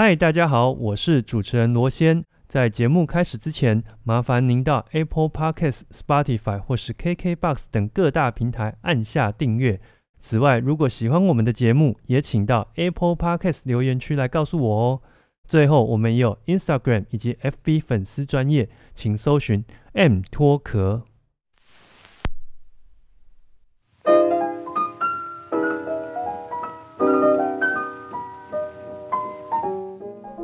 [0.00, 2.22] 嗨，大家好，我是主持人罗先。
[2.46, 9.80] 在节目开始之前，麻烦您到 Apple Podcasts、Spotify 或是 KKBox 等各大平台按下订阅。
[10.20, 15.02] 此外，如果喜欢我们的节目，也请到 Apple Podcasts 留言区来告诉我哦。
[15.48, 21.02] 最后，我们也有 Instagram 以及 FB 粉丝专业，请搜寻 M 脱壳。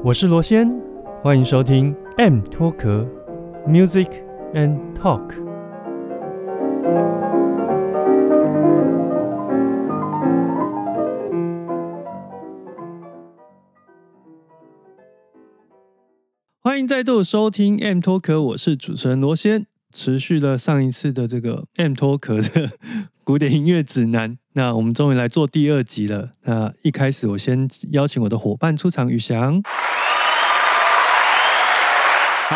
[0.04, 0.70] 我是罗先，
[1.22, 3.08] 欢迎收听 M 脱壳
[3.66, 4.06] Music
[4.52, 5.32] and Talk。
[16.60, 19.64] 欢迎再度收听 M 脱壳，我是主持人罗先。
[19.90, 22.70] 持续了上一次的这个 M 脱壳的
[23.24, 26.32] 古典音乐指南，那我们终于来做第二集了。
[26.42, 29.62] 那一开始，我先邀请我的伙伴出场，宇翔。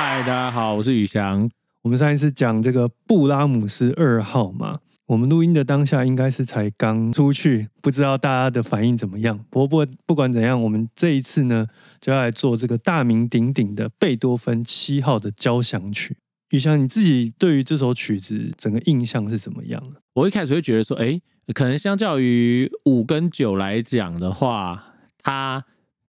[0.01, 1.51] 嗨，大家好，我是宇翔。
[1.83, 9.45] 我们上一次讲这个布拉姆斯二号嘛，我们录音的当下应该是才刚出去，不知道大家的反应怎么样。
[9.51, 11.67] 不过不不管怎样，我们这一次呢
[12.01, 16.17] 就要来做这个大名鼎鼎的贝多芬七号的交响曲。
[16.51, 20.01] 宇翔，你自己对于这首曲子整个印象是怎么样的？
[20.15, 21.21] 我一开始会觉得说，哎，
[21.53, 24.95] 可能相较于五跟九来讲的话，
[25.25, 25.65] 它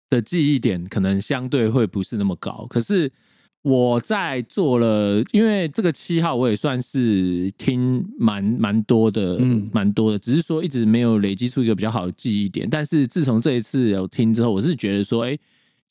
[0.09, 2.67] 的记忆点可能相对会不是那么高。
[2.69, 3.13] 可是
[3.61, 12.69] 我在做了，因为这个七号我也算是听蛮蛮多的，嗯，蛮多的，只是说一直没有累积出一个比较好的记忆点。
[12.69, 15.37] 但是自从这一次有听之后，我是觉得说，哎。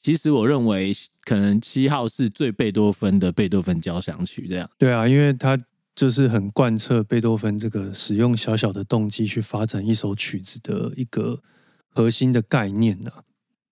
[0.02, 0.92] 其实我认为，
[1.24, 4.70] 可能七号是最贝多芬的贝多芬交响曲，这样。
[4.78, 5.58] 对啊，因为它
[5.96, 11.40] 就是很贯彻贝多芬这个使用小小的动机去发展一首曲子的一个
[11.88, 13.10] 核心的概念呐。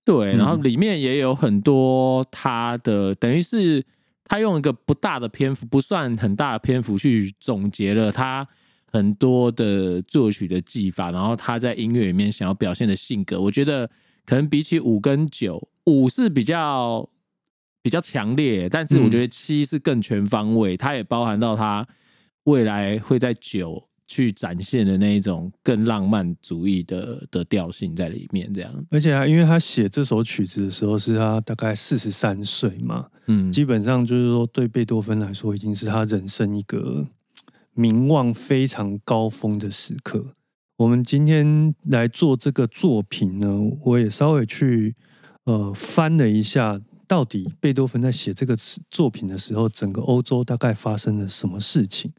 [0.04, 3.84] 对，然后里面也有很多他的，等于是
[4.24, 8.46] 他用一个不大的篇幅，不算很大的篇幅去总结了他
[8.92, 13.90] 很多的作曲的技法，然后他在音乐里面想要表现的性格，我觉得
[14.26, 15.68] 可能比起五跟九。
[15.86, 17.06] 五是比较
[17.82, 21.86] 比较强烈，但是我觉得七是更全方位，它也包含到他
[22.44, 28.52] 未来会在九去展现的那一种更浪漫主义的的调性在里面。
[28.54, 37.04] 这样，而且啊，因为他写这首曲子的时候是他大概四十三岁嘛，嗯，基本上就是说对贝多芬来说，已经是他人生一个
[37.72, 40.34] 名望非常高峰的时刻。
[40.76, 44.94] 我们今天来做这个作品呢，我也稍微去。
[45.46, 48.56] 呃，翻了一下，到底贝多芬在写这个
[48.90, 52.10] 作品的时候，整个欧洲大概发生了什么事情？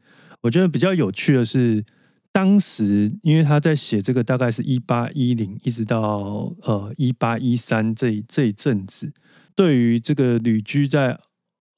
[0.46, 1.84] 我觉得比较有趣的是，
[2.30, 9.12] 当时因为他在写这个，大概是一八一零一直到呃一八一三这这一阵子，
[9.56, 11.18] 对于这个旅居在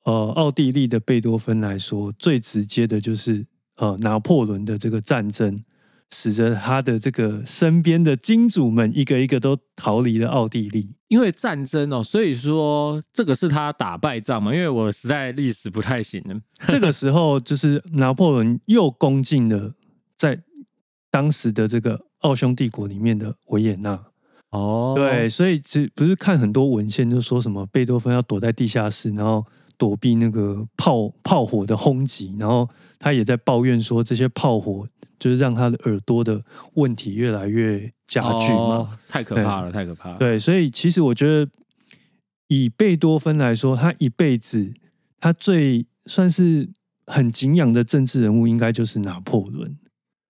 [0.05, 3.47] 呃奥地利的贝多芬来说，最直接的就是
[3.77, 5.63] 呃拿破仑的这个战争。
[6.11, 14.55] 使得他的这个身边的金主们一个一个都逃离了奥地利，因为战争哦，所以说这个是他打败仗嘛。
[14.55, 16.41] 因为我实在历史不太行了。
[16.67, 19.75] 这个时候就是拿破仑又攻进了
[20.17, 20.41] 在
[21.11, 24.03] 当时的这个奥匈帝国里面的维也纳。
[24.51, 29.45] 哦，对，所以这不是看很多文献就说什么贝多芬要躲在地下室，然后
[29.77, 32.67] 躲避那个炮炮火的轰击，然后
[32.99, 34.89] 他也在抱怨说这些炮火。
[35.19, 36.43] 就是让他的耳朵的
[36.75, 40.19] 问题越来越加剧嘛，太可怕了，太可怕了。
[40.19, 41.51] 对，所以其实我觉得，
[42.47, 44.73] 以贝多芬来说，他一辈子
[45.21, 46.69] 他最算是
[47.07, 49.77] 很敬仰的政治人物，应该就是拿破仑。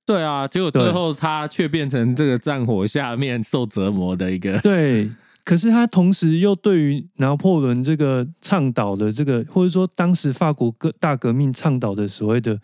[0.07, 4.59] 对啊，结果最后他却变成这个战火下面受折磨的一个。
[4.61, 5.11] 对，
[5.45, 12.59] 可是他同时又对于拿破仑这个倡导的这个，或者说当时法国革大革命倡导的所谓的。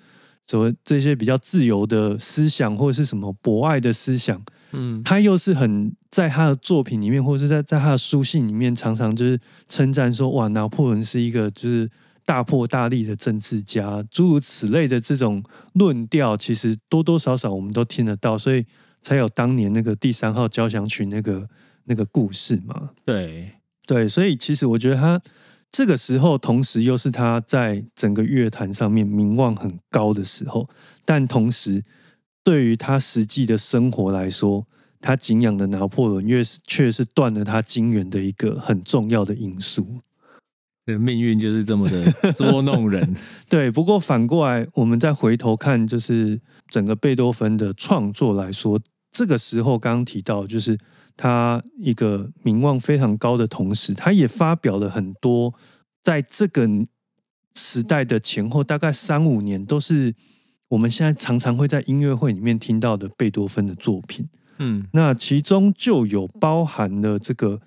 [0.47, 11.91] 什么这些比较自由的思想，或者是什么博爱的思想，嗯，他又是很在他的作品里面，或者是在在他的书信里面，常常就是称赞说，哇，拿破仑是一个就是
[12.27, 15.43] 大破大立的政治家，诸如此类的这种
[15.73, 18.67] 论调，其实多多少少我们都听得到，所以
[19.03, 21.49] 才有当年那个第三号交响曲那个
[21.85, 22.91] 那个故事嘛。
[23.05, 23.53] 对
[23.87, 25.21] 对，所以其实我觉得他。
[25.75, 30.69] 这个时候，同时又是他在整个乐坛上面名望很高的时候，
[31.05, 31.83] 但同时
[32.45, 34.65] 对于他实际的生活来说，
[35.01, 39.85] 他敬仰的拿破仑，越是却是断了他金元的一个很重要的因素。
[40.87, 43.17] 这命运就是这么的捉弄人。
[43.49, 48.81] 对，不过反过来，我们再回头看，就是整个贝多芬的创作来说，
[49.11, 50.79] 这个时候刚刚提到，就是
[51.17, 55.55] 他一个名望非常高的同时，他也发表了很多
[56.03, 56.69] 在这个
[57.55, 60.15] 时代的前后大概三五年，都是
[60.69, 64.29] 我们现在常常会在音乐会里面听到的贝多芬的作品。
[64.59, 67.61] 嗯，那其中就有包含了这个，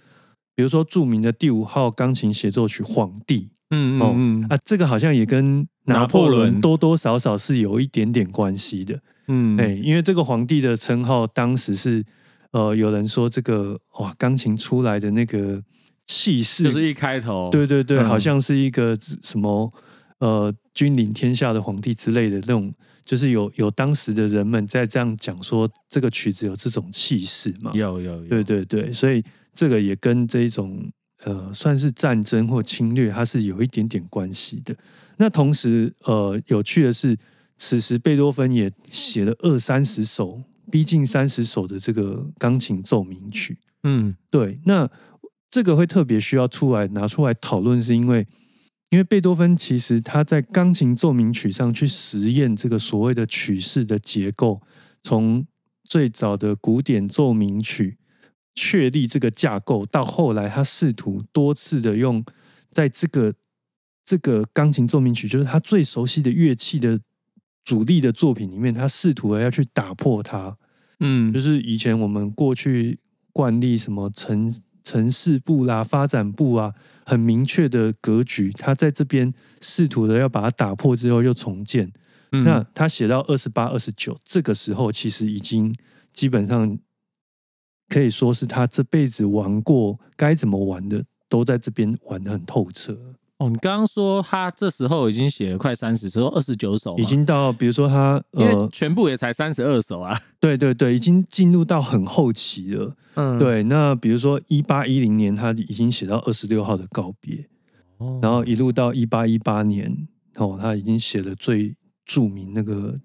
[0.56, 3.40] 比如说著名的第五号钢琴协奏曲《皇帝》。
[3.70, 8.98] 嗯嗯嗯啊，这个好像也跟拿破仑多多少少是有一点点关系的。
[9.28, 12.02] 嗯，哎，因为这个皇帝的称号，当时是
[12.52, 15.62] 呃，有人说这个哇，钢琴出来的那个
[16.06, 19.72] 气势，就是一开头，对对对，好像是一个什么
[20.20, 22.74] 呃，君临天下的皇帝之类的那种，
[23.06, 27.72] 就是有有当时的人们在这样讲说，这个曲子有这种气势嘛？
[27.74, 29.24] 有有有，对对对，所以
[29.54, 30.92] 这个也跟这一种
[31.24, 34.76] 呃，算是战争或侵略，它是有一点点关系的。
[35.18, 37.18] 那同时呃，有趣的是。
[37.60, 40.40] 此时，贝多芬也写了二三十首，
[40.72, 43.58] 逼近三十首的这个钢琴奏鸣曲。
[43.84, 44.60] 嗯，对。
[44.66, 44.90] 那
[45.50, 48.28] 这个会特别需要出来拿出来讨论，是因为
[48.90, 54.62] 因为贝多芬其实他在钢琴奏鸣曲上去实验这个所谓的曲式的结构，
[55.04, 55.46] 从
[55.84, 57.98] 最早的古典奏鸣曲
[58.56, 62.26] 确立这个架构，到后来他试图多次的用
[62.72, 63.34] 在这个
[64.04, 67.00] 这个钢琴奏鸣曲，就是他最熟悉的乐器的。
[67.68, 70.58] 主力的作品里面，他试图要去打破它，
[71.02, 72.98] 嗯，就是以前我们过去
[73.34, 74.56] 惯例什么城
[74.86, 76.74] 城市部啦、发展部啊，
[77.06, 81.92] 很明确的格局，他在这边试图的要把它打破之后又重建。
[82.30, 85.76] 那他写到二十八、二十九这个时候，其实已经
[86.14, 86.80] 基本上
[87.90, 93.07] 可以说是他这辈子玩过该怎么玩的，都在这边玩的很透彻。
[93.38, 100.20] 哦，你刚刚说他这时候已经写了快三十说，二十九首，已经到，比如说他，因为全部也才三十二首啊。
[100.40, 102.96] 对对对，已经进入到很后期了。
[103.14, 103.62] 嗯，对。
[103.66, 107.48] 那比如说一八一零年，他已经写到二十六号的告别，
[108.24, 110.08] 然后一路到一八一八年，
[110.38, 111.76] 哦，他已经写了最
[112.06, 113.00] 著名那个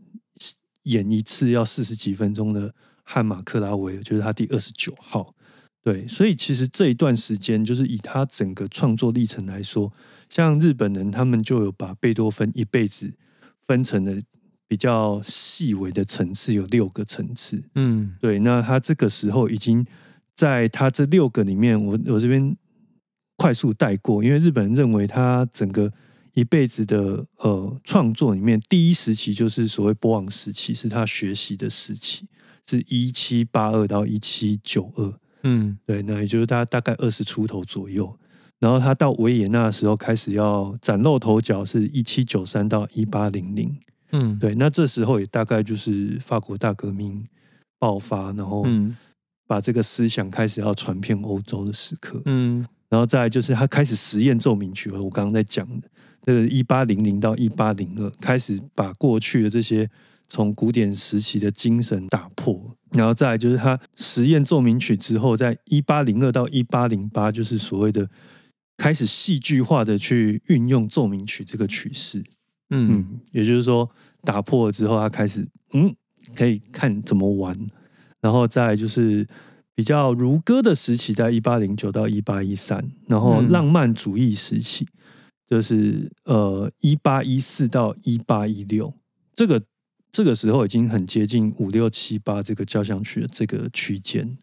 [0.84, 2.74] 演一次要四十几分钟的
[3.04, 5.34] 汉马克拉维尔，就是他第二十九号。
[5.84, 9.92] 对，所以其实这一段时间，就是以他整个创作历程来说。
[10.32, 13.12] 像日本人，他们就有把贝多芬一辈子
[13.66, 14.18] 分成了
[14.66, 17.62] 比较细微的层次，有六个层次。
[17.74, 18.38] 嗯，对。
[18.38, 19.84] 那他这个时候已经
[20.34, 22.56] 在他这六个里面，我我这边
[23.36, 25.92] 快速带过，因为日本人认为他整个
[26.32, 32.26] 一辈子的呃创作里面，第一时期就是所谓波昂时期，是他学习的时期，
[32.66, 35.14] 是一七八二到一七九二。
[35.42, 36.02] 嗯，对。
[36.04, 38.18] 那也就是他大概二十出头左右。
[38.62, 43.76] 然后他到维也纳的时候开始要崭露头角，是一七九三到一八零零，
[44.12, 47.24] 嗯，对，那这时候也大概就是法国大革命
[47.80, 48.64] 爆发，然后
[49.48, 55.88] 把这个思想开始要传遍欧洲的时刻，嗯，然后再就是他开始实验奏鸣曲，我刚刚在讲的，
[56.22, 59.90] 这个一八零零到一八零二，开始把过去的这些
[60.28, 68.08] 从古典时期的精神打破，然后再就是他实验奏鸣曲之后，在一八零二到一八零八，就是所谓的。
[68.76, 72.24] 开始戏剧化的去运用奏鸣曲这个曲式，
[72.70, 73.88] 嗯，也就是说
[74.22, 75.94] 打破了之后，他开始嗯，
[76.34, 77.56] 可以看怎么玩，
[78.20, 79.26] 然后再就是
[79.74, 84.86] 比较如歌的时期，在一八零九到一八一三，然后浪漫主义时期
[85.46, 88.92] 就是呃一八一四到一八一六，
[89.36, 89.62] 这个
[90.10, 94.38] 这个时候已经很接近五六七八这个交响曲的这个区间。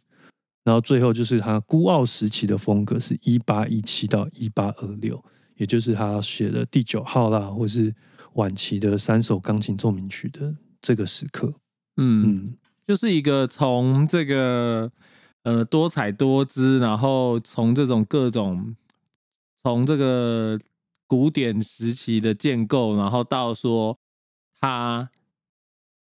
[0.63, 5.23] 然后最后就是他孤傲时期的风格，是一八一七到一八二六，
[5.55, 7.93] 也就是他写的第九号啦，或是
[8.33, 11.53] 晚期的三首钢琴奏鸣曲的这个时刻。
[11.97, 12.53] 嗯，
[12.85, 14.91] 就是一个从这个
[15.43, 18.75] 呃多彩多姿，然后从这种各种
[19.63, 20.59] 从这个
[21.07, 23.97] 古典时期的建构，然后到说
[24.59, 25.09] 他。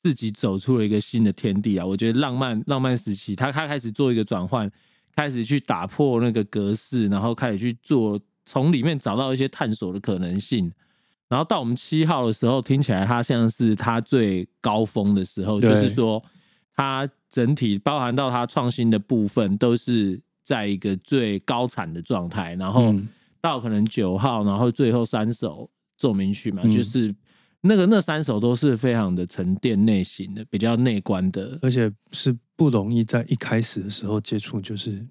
[0.03, 1.85] 自己走出了一个新的天地啊！
[1.85, 4.69] 我觉得浪漫浪漫时期，他他开始做一个转换，
[5.15, 10.69] 开始去打破那个格式，然后开始去做，从里面找到一些探索的可能性。
[11.29, 16.21] 然后到我们七号的时候，听起来他像是他最高峰的时候，就是说
[16.75, 22.55] 他整体包含到他创新的部分都是在一个最高产的状态。
[22.55, 22.93] 然后
[23.39, 27.15] 到可能九号，然后最后三首奏鸣曲嘛，就是。
[27.65, 35.05] 那个那三首都是非常的沉淀内心的，比较内观的，而且是不容易在一开始的时候接触，就是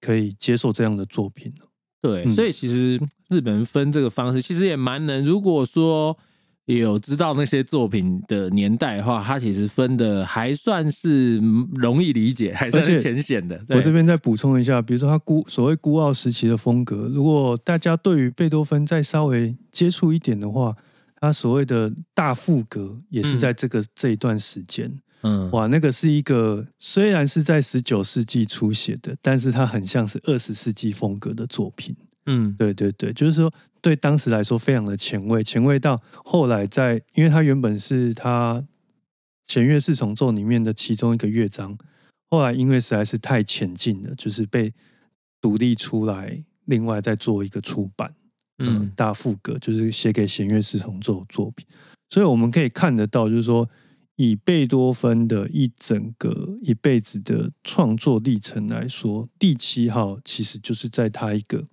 [0.00, 1.52] 可以接受这样的作品
[2.00, 5.22] 对，所以其实日本人分这个方式其实也蛮能。
[5.22, 6.16] 如果说
[6.64, 11.36] 有知道那些作品的年代的话，它其实分的还算是
[11.74, 13.62] 容易理解，还算是浅显的。
[13.68, 20.74] 我这边再补充一下，比如说他孤所谓孤傲时期的风格，如果大家对于贝多芬再稍微接触一点的话，
[21.22, 24.92] 他所谓的大副格也是在这个这一段时间。
[25.20, 31.94] 嗯，哇，那个是一个虽然是在十九世纪初写的，但是它很像是二十世纪风格的作品。
[32.26, 38.66] 嗯，对对对，就是说对当时来说非常的前卫，前卫到后来在，因为它原本是他
[39.46, 41.78] 弦乐四重奏里面的其中一个乐章，
[42.30, 44.74] 后来因为实在是太前进了，就是被
[45.40, 48.12] 独立出来，另外再做一个出版。
[48.58, 51.66] 嗯，大副歌就是写给弦乐四重奏作品，
[52.10, 53.68] 所以我们可以看得到，就是说。
[54.16, 61.66] 以贝多芬的一整个一辈子的创作历程来说，第七号其实就是在他一个，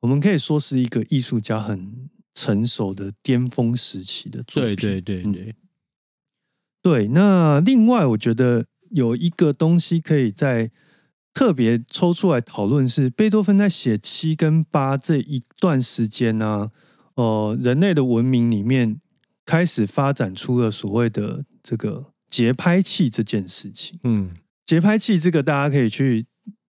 [0.00, 4.74] 我们可以说是一个艺术家很成熟的巅峰时期的作品。
[4.74, 5.54] 对对对对，
[6.82, 7.08] 对。
[7.08, 10.72] 那另外，我觉得有一个东西可以在
[11.32, 16.70] 特别抽出来讨论，是贝多芬在写七跟八这一段时间呢，
[17.14, 19.00] 呃，人类的文明里面
[19.44, 21.44] 开始发展出了所谓的。
[21.62, 24.30] 这个节拍器这件事情，嗯，
[24.64, 26.24] 节拍器这个大家可以去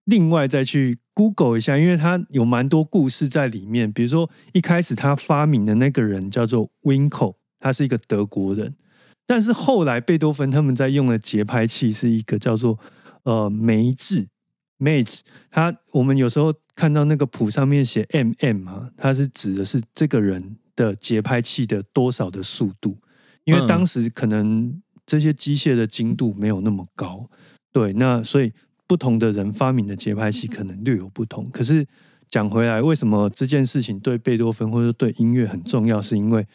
[0.06, 3.92] 另外再去 Google 一下，因为它有蛮多故事在里面。
[3.92, 8.76] 比如说一开始他发明的那个人叫做 Winkel，他是一个德国人，
[9.26, 12.78] 但是后来贝多芬他们在用的节拍器是一个叫做
[13.24, 14.28] 呃梅制
[14.78, 15.20] Mage，
[15.50, 22.96] 他我们有时候看到那个谱上面写 mm 啊，它是指的是这个人的节拍器的多少的速度。
[23.44, 27.28] 因为当时可能这些机械的精度没有那么高，
[27.72, 28.52] 对，那所以
[28.86, 31.48] 不同的人发明的节拍器可能略有不同。
[31.50, 31.86] 可是
[32.28, 36.02] 讲回来，为什么这件事情对贝多芬或者对音乐很重要？
[36.02, 36.46] 是因为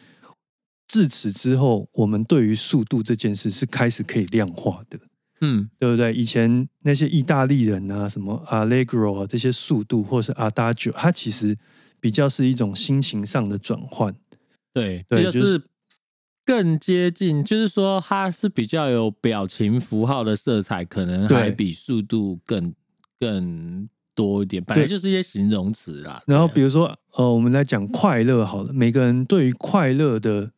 [0.87, 4.99] 自此之后，我们对于速度这件事是开始可以量化的，
[5.43, 6.13] 嗯，对不对？
[6.13, 11.57] 以前那些意大利人啊，什么 Allegro 啊这些速度，或是 Adagio，它其实
[11.99, 14.15] 比较是一种心情上的转换，
[14.73, 15.61] 对，对，就是。
[16.45, 22.73] 更接近，就是说它是比较有表情符号的色彩，可能还比速度更
[23.17, 24.61] 更多一点。
[24.61, 26.21] 本来就是一些形容词啦。
[26.27, 30.51] 然后比如说，呃，我们来讲快乐好了，每个人对于快乐的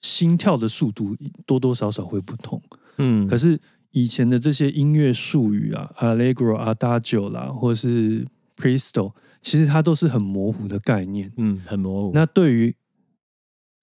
[0.00, 2.62] 心跳的速度多多少少会不同。
[2.98, 3.58] 嗯，可是
[3.94, 11.32] 以前的这些音乐术语啊，Allegro、Adagio 啦，或是 Presto，其实它都是很模糊的概念。
[11.36, 12.10] 嗯，很模糊。
[12.12, 12.74] 那对于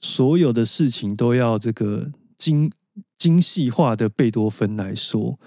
[0.02, 2.70] 所有的事情都要这个精
[3.18, 5.40] 精细化的贝多芬来说，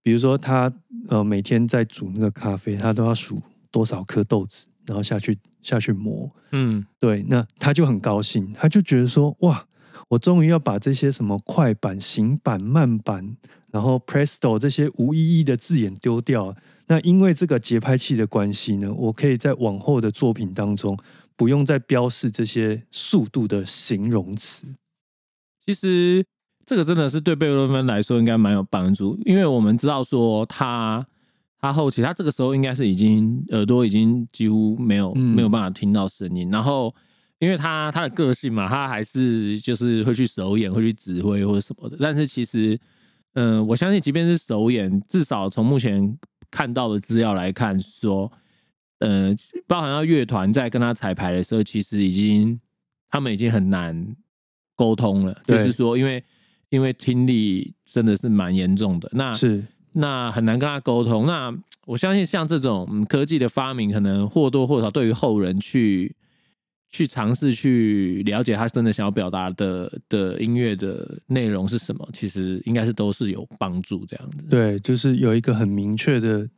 [0.00, 0.72] 比如说他
[1.08, 3.42] 呃每天在煮那个咖啡，他都要数
[3.72, 6.30] 多少颗豆子，然后下去下去磨。
[6.52, 9.66] 嗯，对，那他就很高兴，他就觉得说哇，
[10.10, 13.36] 我终于要把这些什么快板、行板、慢板，
[13.74, 16.54] 然后 Presto 这些无意义的字眼丢掉。
[16.86, 20.96] 那因为这个节拍器的关系呢，我可以在往后的作品当中。
[21.36, 24.68] 不用再标示这些速度的形容词。
[25.66, 26.24] 其实
[26.64, 31.04] 这个真的是对贝多芬来说应该蛮有帮助，因为我们知道说他
[31.60, 36.94] 他后期他这个时候应该是已经耳朵已经几乎没有没有办法听到声音，然后
[37.40, 41.96] 因为他他的个性嘛，他还是就是会去首演，会去指挥或者什么的。
[41.98, 42.78] 但是其实，
[43.34, 46.18] 嗯，我相信即便是首演，至少从目前
[46.50, 48.32] 看到的资料来看说。
[49.00, 49.34] 呃，
[49.66, 52.58] 包含到乐团在跟他彩排的时候，其实已经
[53.10, 54.16] 他们已经很难
[54.76, 55.42] 沟通了。
[55.44, 56.24] 就是说，因为
[56.70, 59.62] 因为听力真的是蛮严重的，那是
[59.92, 61.26] 那很难跟他沟通。
[61.26, 61.54] 那
[61.86, 66.14] 我相信，像这种科技的发明，可能或多或少对于后人去
[66.94, 74.36] 去尝试去了解他真的想要表达的的音乐的内容是什么，其实应该是都是有帮助这样子。
[74.48, 76.48] 对，就是有一个很明确的。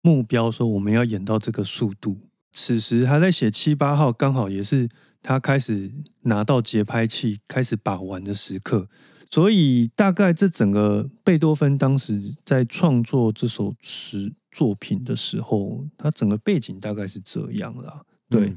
[0.00, 2.16] 目标说我们要演到这个速度。
[2.52, 4.88] 此时他在写七八号，刚好也是
[5.22, 5.92] 他开始
[6.22, 8.88] 拿到节拍器开始把玩的时刻。
[9.30, 18.02] 所以大概这整个贝多芬当时在创作这首诗作品的时候，他整个背景大概是这样啦。
[18.30, 18.54] 对，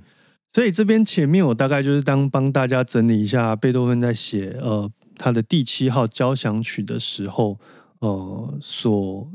[0.54, 7.60] 所以这边前面我大概就是当帮大家整理一下贝多芬在写呃他的第七号交响曲的时候，
[8.00, 9.32] 呃所。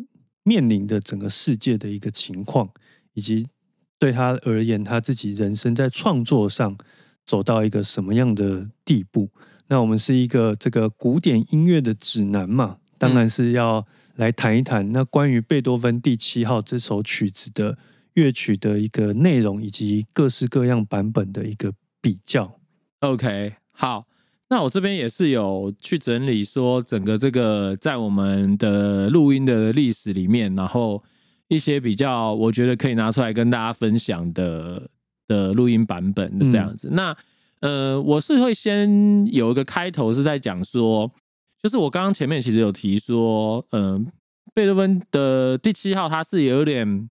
[0.49, 2.71] 面临的整个世界的一个情况，
[3.15, 3.49] 以及
[3.99, 6.79] 对他而言，他自己人生在创作上
[7.27, 9.29] 走到一个什么样的地步？
[9.67, 17.77] 那我们是一个这个古典音乐的指南嘛，当然是要来谈一谈那关于贝多芬第七号这首曲子的
[18.17, 22.59] 乐曲的一个内容，以及各式各样版本的一个比较。
[22.99, 24.07] OK，好。
[24.49, 31.03] 那我这边也是有去整理说，整个这个在我们的录音的历史里面，然后
[31.49, 34.89] 一些比较我觉得可以拿出来跟大家分享的
[35.27, 36.89] 的录音版本的这样子。
[36.93, 37.17] 那
[37.59, 41.11] 呃，我是会先有一个开头是在讲说，
[41.61, 44.07] 就是我刚刚前面其实有提说，嗯，
[44.55, 47.11] 贝多芬的第七号它是有点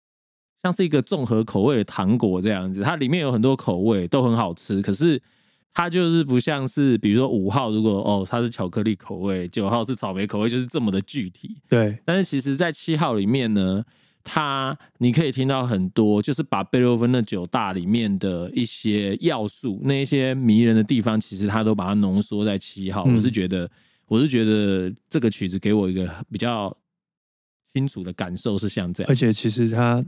[0.64, 5.22] 像是一个综合口味的糖果这样子，它里面有很多口味都很好吃，可是。
[5.74, 11.56] 它就是不像是，比如说五号，如果哦它是巧克力口味，九号是草莓口味，就是这么的具体。
[11.70, 11.98] 对。
[12.04, 13.82] 但是其实，在七号里面呢，
[14.22, 23.06] 它你可以听到很多，就是把贝多芬的九大里面的一些要素，那一些迷人的地方，其实它都把它浓缩在七号。
[23.06, 23.72] 我是觉得，
[24.10, 26.76] 我是觉得这个曲子给我一个比较
[27.72, 29.10] 清楚的感受是像这样。
[29.10, 30.04] 而且其实它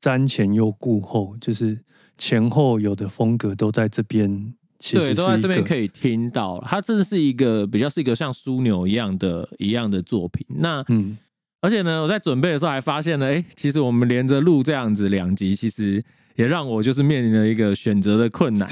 [0.00, 1.80] 瞻前又顾后，就是
[2.16, 4.54] 前后有的风格都在这边。
[4.92, 6.58] 对，都在这边可以听到。
[6.66, 10.46] 它这是一个比较是一个像枢纽一样的一样的作品。
[10.48, 11.18] 那嗯，
[11.60, 16.02] 而且呢，我在准备的时候还发现呢，哎，其实我们连着录这样子两集，其实
[16.34, 18.66] 也让我就是面临了一个选择的困难。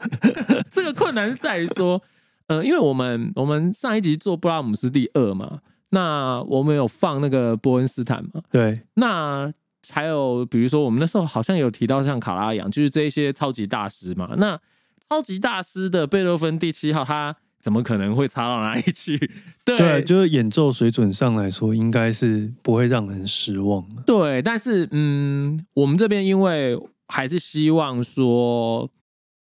[0.70, 2.02] 这个困难是在于说，
[2.48, 5.60] 呃，因为我们我们上一集做布拉姆斯第二嘛，
[5.92, 8.42] 那我们有放那个波恩斯坦嘛？
[8.50, 8.82] 对。
[8.96, 9.50] 那
[9.90, 14.34] 还有比如说，我们那时候好像有提到像卡拉扬，就是这一些超级大师嘛。
[14.36, 14.58] 那
[15.08, 19.18] 超级大师的贝多芬第七号，他怎么可能会差到哪里去？
[19.64, 24.02] 对，就是演奏水准上来说，应该是不会让人失望的。
[24.06, 26.78] 对，但是嗯，我们这边因为
[27.08, 28.88] 还是希望说，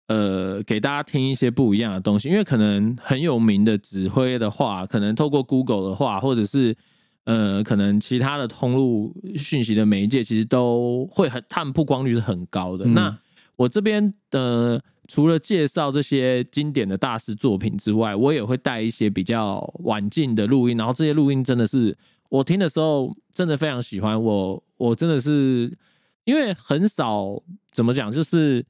[0.08, 6.76] 呃，给大家听一些不一样的东西，因为可能很有名的指挥的话，可能透过 Google 的话，或者是
[7.30, 12.84] 呃，可能其他的通路讯息的媒介，其实都会很，他们曝光率是很高的。
[12.86, 13.18] 那
[13.56, 14.82] 我这边的。
[15.12, 24.22] 除了介绍这些经典的大师作品之外，我也会带一些比较晚近的录音，然后这些录音真的是我听的时候真的非常喜欢。
[24.22, 25.76] 我我真的是
[26.22, 27.26] 因为很少
[27.72, 28.64] 怎么讲，就是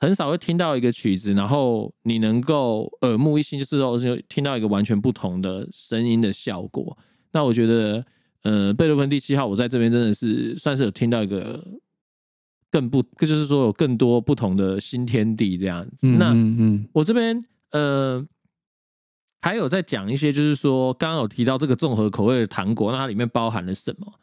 [0.00, 6.96] 很少会听到一个曲子，然后你能够耳目一新，就是说听到一个完全不同的声音的效果。
[7.34, 8.02] 那我觉得，
[8.44, 11.62] 呃，贝多芬第七号，我在这边真的是算是有听到一个。
[12.70, 16.08] 更不，就是说有更多不同的新天地这样子。
[16.08, 16.34] 那
[16.92, 18.26] 我这边呃，
[19.42, 24.14] 还有在讲一些，就是说刚刚有提到这个综合口味的糖果，那它里面包含了什么？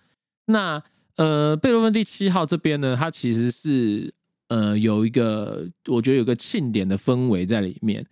[0.47, 0.84] 那
[1.15, 4.13] 呃，贝多芬第七号这边呢，它其实是
[4.50, 8.06] 呃有一个，我觉得有个庆典的氛围在里面，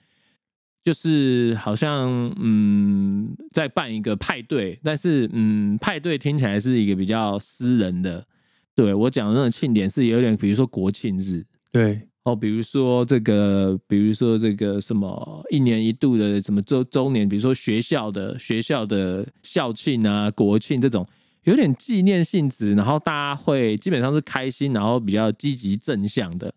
[0.90, 8.26] 就是好像嗯在办一个派对，但是嗯派对听起来是一个比较私人的。
[8.74, 21.06] 对我讲的那种庆典是有点，比如说国庆日，对哦，比如说这个，比如说这个什么一年一度的什么周周年，比如说学校的学校的校庆啊、国庆这种，
[21.44, 26.52] 有点纪念性质，然后大家会基本上是开心，然后比较积极正向的。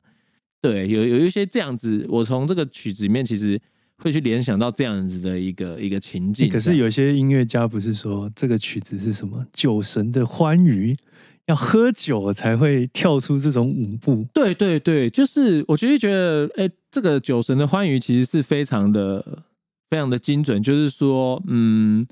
[0.63, 3.61] 对，有有一些这样子，我从这个曲子里面其实
[4.03, 6.49] 会去联想到这样子的一个一个情境。
[6.49, 10.97] 可是有些音乐家不是说这个曲子是什么酒神的欢愉？
[11.47, 14.25] 要喝酒才会跳出这种舞步。
[14.33, 19.43] 对对对，就是我其实觉得，哎，这个酒神的欢愉其实是非常的、
[19.91, 20.63] 非常的精准。
[20.63, 22.07] 就是说，嗯，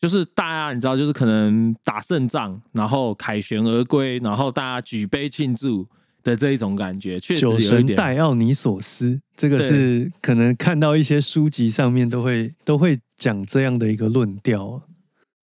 [0.00, 5.86] 就是大家你知道，就是可能打胜仗，然后凯旋而归，然后大家举杯庆祝
[6.22, 14.82] 的这一种感觉，确实酒神戴奥尼索斯，这个是可能看到一些书籍上面都会都会讲这样的一个论调。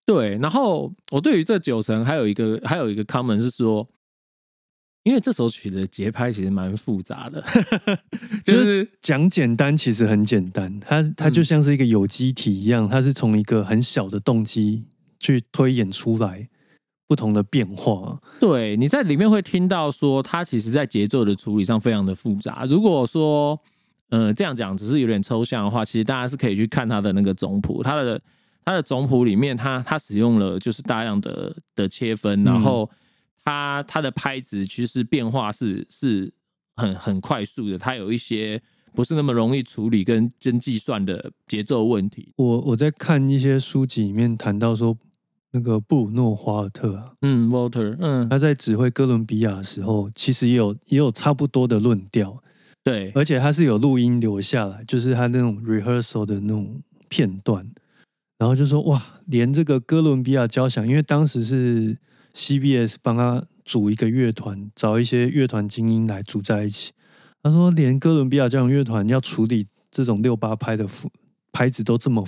[0.05, 3.88] 对，然后我对于这酒神还有一个还有一个 comment 是说，
[5.03, 7.43] 因为这首曲的节拍其实蛮复杂的，
[8.43, 14.83] 就是讲简单其实很简单，它它就像是一个有机体一样，它是从一个很小的动机
[15.19, 16.49] 去推演出来
[17.13, 18.19] 不同的变化。
[18.39, 22.65] 对，你在里面会听到说，它其实在节奏的处理上非常的复杂。
[22.67, 23.60] 如果说，
[24.10, 28.19] 呃，这样讲只是有点抽象的话，其实大家是可以去看它的那个总谱，它的。
[28.65, 32.89] 它的总谱里面，它它使用了就是大量的的切分，然后
[33.43, 36.34] 它它的拍子其实变化是是
[36.78, 38.62] 很很快速的，它有一些
[38.95, 42.32] 不是那么容易处理跟真计算的节奏问题。
[42.38, 44.97] 我我在看一些书籍里面谈到说，
[45.54, 52.42] 那个布鲁诺华尔特啊，嗯，Walter，嗯，他在指挥哥伦比亚的时候，其实也有也有差不多的论调，
[52.84, 57.72] 对，而且他是有录音留下来，就是他那种 rehearsal 的那种片段。
[58.39, 61.98] 然后就说哇，连这个哥伦比亚交响，因为当时是
[62.34, 66.92] CBS 帮他组一个乐团，找一些乐团精英来组在一起。
[67.44, 70.86] 他说，连哥伦比亚交响乐团要处理这种六八拍的
[71.54, 72.26] 拍子都这么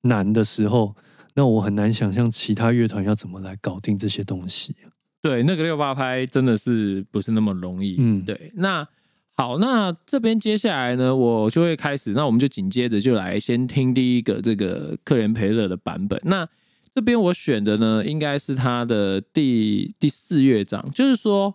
[0.00, 0.96] 难的时候，
[1.34, 4.74] 那我很难想象其他乐团要怎么来搞定这些东西。
[5.20, 7.96] 对，那个六八拍真的是不是那么容易。
[7.98, 8.52] 嗯，对。
[8.56, 8.86] 那
[9.34, 16.20] 好，那这边接下来呢，我就会开始，那我们就紧接着就来先听第一个这个克连培勒的版本。
[16.24, 16.48] 那
[16.94, 21.54] 这边我选的呢，应该是他的第第四乐章，就是说。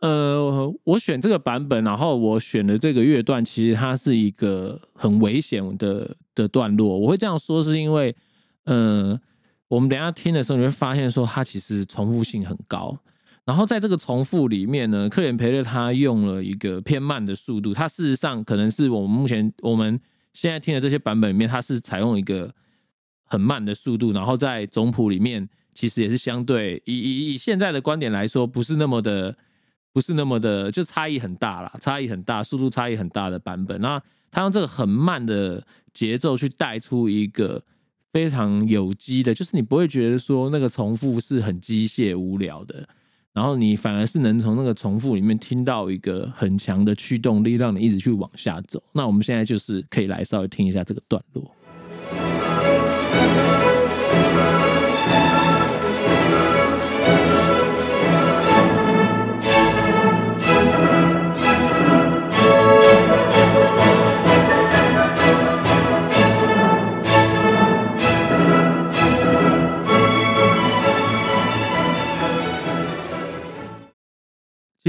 [0.00, 6.98] 呃，我选这个版本，然后我选的这个乐段，其实它是一个很危险的的段落。
[6.98, 8.12] 我会这样说，是因为，
[8.64, 9.20] 呃，
[9.68, 12.98] 我们等下听的时候，你会发现说它其实重复性很高。
[13.44, 20.00] 然后在这个重复里面呢，克连培勒他用了一个偏慢的速度，它事实上可能是我们目前我们
[20.32, 22.54] 现在听的这些版本里面，它是采用一个
[23.24, 24.12] 很慢的速度。
[24.12, 29.36] 然后在总谱里面，其实也是相对以以以现在的观点来说，不是那么的。
[29.94, 33.78] 不是那么的，就差异很大啦，差异很大，速度差异很大的版本。
[33.82, 37.62] 那他用这个很慢的节奏去带出一个
[38.12, 42.86] 非常有机的，就是你不会觉得说那个重复是很机械无聊的，
[43.32, 48.82] 然后你反而是能从那个重复里面听到一个很强的驱动力，让你一直去往下走。
[48.92, 51.50] 那我们现在就是可以来稍微听一下这个段落。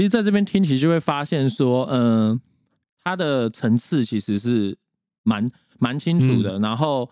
[0.04, 2.40] 实在这边听，其实就会发现说，嗯，
[3.02, 4.78] 它的层次其实是
[5.22, 5.44] 蛮
[5.78, 6.58] 蛮清楚的。
[6.60, 7.10] 然后，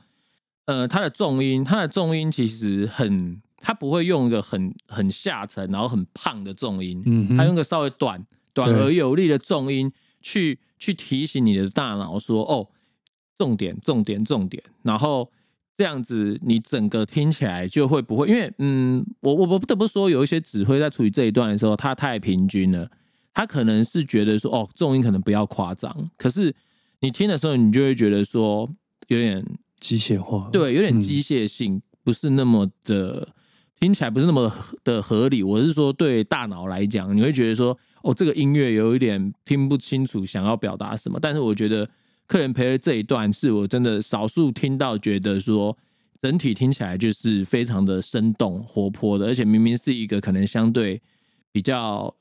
[0.66, 8.24] 呃，它的重音，它的重音其实很，它不会用一个很很下沉，然后很胖的重音，嗯，它用个稍微短
[8.54, 12.68] 短而有力的重音去去提醒你的大脑说，哦，
[13.38, 15.30] 重点，重点，重点，然后。
[15.76, 18.28] 这样子，你整个听起来就会不会？
[18.28, 22.88] 因为，嗯，我我我不得不说，有一些指挥在处理这一段的时候，他太平均了。
[23.34, 26.10] 他可能是觉得说，哦，重音可能不要夸张。
[26.18, 26.54] 可是
[27.00, 28.70] 你听的时候，你就会觉得说，
[29.08, 29.44] 有点
[29.80, 33.26] 机械化，对，有点机械性，不是那么的
[33.80, 34.52] 听起来不是那么
[34.84, 35.42] 的合理。
[35.42, 41.18] 我是说，对大脑来讲，你会觉得说，哦，这个音乐有一点听不清楚，想要表达什么。
[41.20, 41.88] 但是我觉得。
[42.32, 45.76] 客人陪了这一段是我真的少数听到，觉得说
[46.22, 51.02] 整体听起来就是非常的生动活泼的，而且明明是一个可能相对
[51.52, 52.16] 比较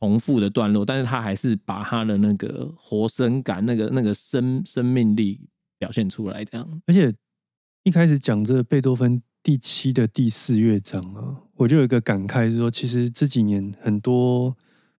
[0.00, 5.38] 重复的段落，但是他还是把他的那个活生感、那个那个生生命力
[5.78, 6.44] 表现出来。
[6.44, 7.14] 这样，而且
[7.84, 14.56] 一开始讲这贝多芬第七的第四乐章啊，我就有一个感慨，是说其实这几年很多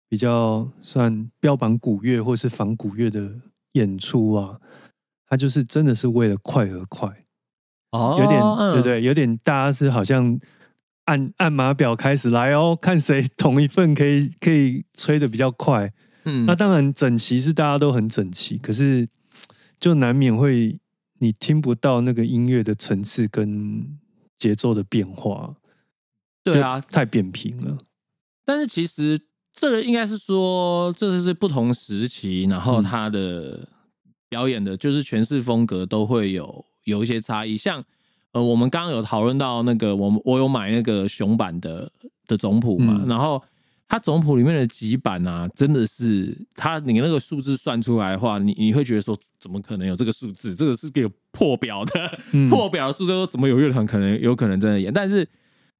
[0.08, 3.42] 比较算标榜古乐或是仿古乐的。
[3.74, 4.60] 演出啊，
[5.28, 7.26] 他就是真的是为了快而快，
[7.92, 9.02] 哦，有点对不对？
[9.04, 10.40] 有点大家是好像
[11.06, 15.94] 按按码表开始来哦，看谁 同一份可以可以吹的比较快。
[16.26, 19.08] 嗯，那当然整齐是大家都很整齐，可是
[19.80, 20.80] 就难免会
[21.20, 23.98] 你听不到那个音乐的层次跟
[24.38, 25.56] 节奏的变化。
[26.44, 27.80] 对啊，太扁平了。
[28.46, 29.28] 但是其实。
[29.56, 33.68] 这个应该是说，这是不同时期，然后他的
[34.28, 37.56] 表演的，就是诠释风格都会有有一些差异。
[37.56, 37.84] 像
[38.32, 41.92] 呃，我们刚刚有讨论到那个，我我有买那个熊版的
[42.28, 43.42] 的总谱嘛，然后
[43.88, 50.56] 它总谱里面的几版啊，真的是它你那个数字算出来的话，你你会觉得说，怎么可能有这个数字？
[50.56, 54.92] 这个是给破表的，破表的数字，怎么有乐团可能有可能真的演？
[54.92, 55.28] 但是。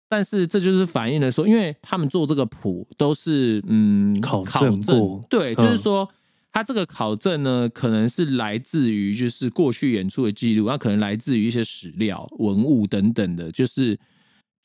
[0.10, 6.08] 但是这就是反映了说，因为他们做这个谱都是嗯考证过，对，就是说
[6.52, 13.98] 他这个考证呢，可能是来自于就是过去演出的记录，那可能来自于一些史料、文物等等的，就是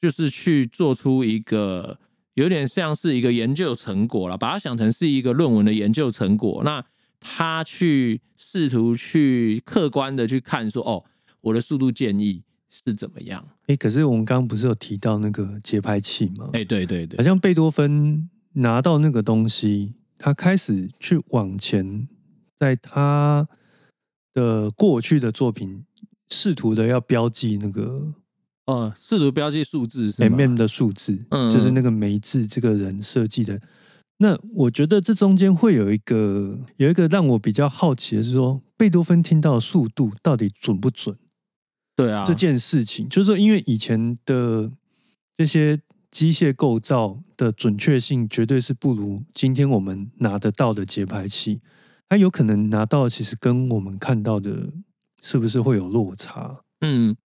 [0.03, 1.99] 就是去做出一个
[2.35, 6.63] 有点像是一个研究成果了，把它想成是一个论文的研究成果。
[6.63, 6.85] 那
[7.21, 11.05] 他去试图去客观的去看说，哦，
[11.41, 12.43] 我的速度建议。
[12.71, 13.47] 是怎么样？
[13.67, 16.51] 哎，可是我们刚刚不是有提到那个节拍器吗？
[16.53, 22.09] 哎，对对对，好像贝多芬拿到那个东西，他开始去往前，
[22.57, 23.49] 在他
[24.35, 25.85] 的过去的作品
[26.31, 28.13] 试图的要标记那个，
[28.67, 33.61] 呃，试图标记数字是 M M 的数字，嗯，就是那个梅字这个人设计的。
[34.19, 41.17] 那我觉得这中间会有一个有一个让我比较好奇的是说，贝多芬听到速度到底准不准？
[41.99, 44.71] 对啊，这件事情就是说，因为以前的
[45.35, 45.81] 这些
[46.13, 51.61] 机械构造的准确性绝对是不如今天我们拿得到的节拍器。
[52.09, 54.69] 它有可能拿到，其实跟我们看到的
[55.21, 56.61] 是不是会有落差？
[56.83, 57.17] 嗯，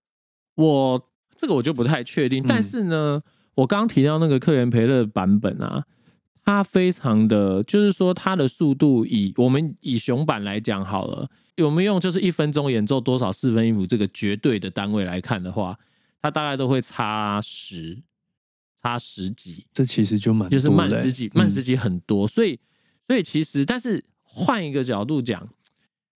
[0.55, 2.43] 我这个我就不太确定。
[2.45, 3.21] 但是呢，
[3.53, 5.85] 我刚刚提到那个克连培勒版本啊，
[6.43, 15.77] 它非常的，就是说它的速度，以我们以熊版来讲好了，我们用就是一分钟演奏多少四分音符这个绝对的单位来看的话，
[16.21, 18.01] 它大概都会差十，
[18.81, 19.65] 差十几。
[19.73, 22.27] 这其实就蛮就是慢十几，慢十几很多。
[22.27, 22.59] 所以，
[23.07, 25.49] 所以其实，但是换一个角度讲。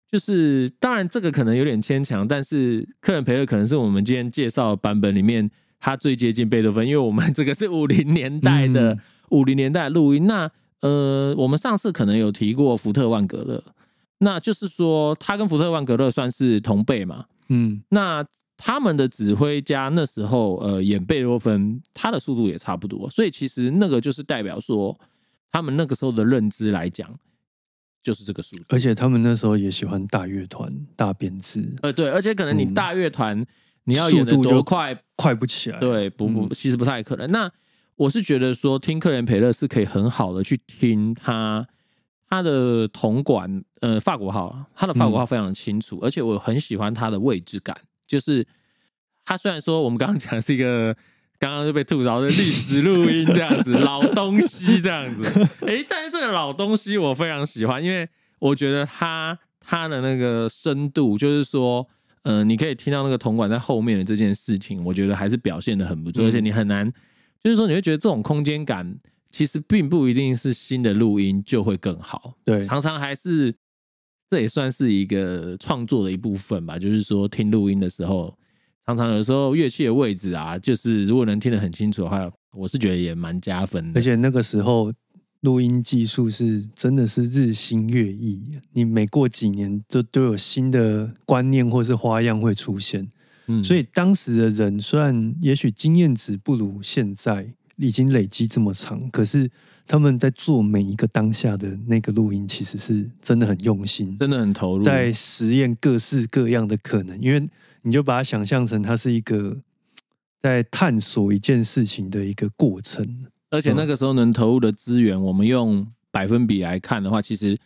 [0.09, 8.97] 就是当然，这个可能有点牵强，但是客人培勒可能是我们今天介绍的版本里面，它最接近贝多芬，因为我们这个是五零年代的
[9.31, 10.27] 五零年代录音。
[10.27, 13.63] 那呃，我们上次可能有提过福特万格勒，
[14.19, 17.27] 那就是说他跟福特万格勒算是同辈嘛。
[17.49, 18.25] 嗯，那
[18.57, 24.99] 他们的指挥家那时候呃演贝多芬，他的速度也差不多，所以其实那个就是代表说
[25.51, 27.19] 他们那个时候的认知来讲。
[28.03, 31.69] 就是这个速度，而且他们那时候也喜欢大乐团、大编制。
[31.83, 33.45] 呃，对，而且可能你大乐团
[33.83, 35.81] 你要演的多快，快不起来。
[35.81, 37.29] 对，不不，其实不太可能。
[37.33, 37.51] 那
[37.97, 41.67] 我是觉得说，听克连培勒是可以很好的去听他
[42.29, 47.77] 他的铜管，呃，法国号，他的法国号非常的清楚，而且我很喜欢他的位置感。
[48.07, 48.47] 就是
[49.25, 50.97] 他虽然说我们刚刚讲是一个。
[51.39, 55.23] 刚刚就被吐槽的历史录音这样子， 老东西这样子，
[55.67, 61.87] 哎，但是这个老东西我非常喜欢，因为我觉得他他的那个深度，就是说，
[62.23, 66.91] 嗯，你可以听到那个铜管在后面的这件事情，我觉得还是表现的很不错，而且你很难，
[67.47, 68.99] 就是说你会觉得这种空间感
[69.31, 73.55] 其实并不一定是新的录音就会更好，对，常常还是
[74.29, 78.37] 这也算是一个创作的一部分吧，就是说听录音的时候。
[78.85, 83.99] 常常有时候乐器的位置啊，就是如果能听得很清楚的话，我是觉得也蛮加分的。
[83.99, 84.93] 而且那个时候
[85.41, 93.11] 录音技术是真的是日新月异，你每过几年就都有新的观念或是花样会出现。
[93.47, 99.51] 嗯，所以当时的人虽然也许经验值不如现在已经累积这么长，可是
[99.87, 107.49] 他们在做每一个当下的那个录音，其实是真的很用心，真的很投入，在实验各式各样的可能，因为。
[107.83, 109.57] 你就把它想象成它是一个
[110.41, 117.57] 在探索一件事情的一个过程，而且那个时候能投入的资源，我们用百分比来看的话，其实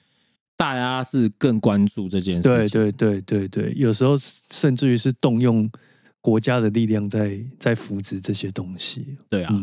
[0.60, 2.42] 大家是更关注这件事。
[2.42, 4.14] 对对对对对，有时候
[4.50, 5.70] 甚至于是动用
[6.20, 9.16] 国家的力量在在扶植这些东西。
[9.30, 9.54] 对啊，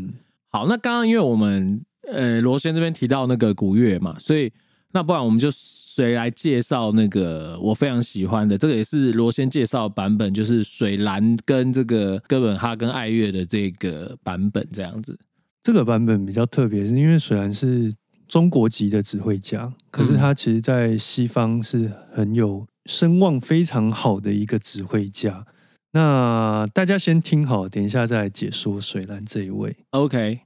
[0.49, 1.79] 好，那刚刚因为我们
[2.11, 4.51] 呃罗先这边提到那个古乐嘛，所以
[4.91, 5.49] 那不然我们就。
[5.97, 8.55] 谁来介绍那个我非常喜欢的？
[8.55, 15.17] 这个也是罗先介绍版本，就是水蓝跟这个哥本哈根爱乐的这个版本，这样子。
[15.63, 17.91] 这个版本比较特别，是因为水蓝是
[18.27, 25.45] 中国籍的指挥家，可是他其实在西方是很有声望非常好的一个指挥家。
[25.91, 29.77] 那大家先听好，等一下再解说水兰这一位。
[29.91, 30.41] OK。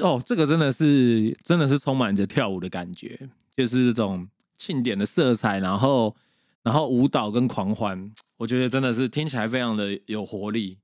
[0.00, 3.18] 哦，这个真的是真的是充满着跳舞的感觉，
[3.56, 6.14] 就是这种庆典的色彩，然后
[6.62, 10.78] 然后舞蹈跟狂欢，我觉得真的是听起来非常的有活力。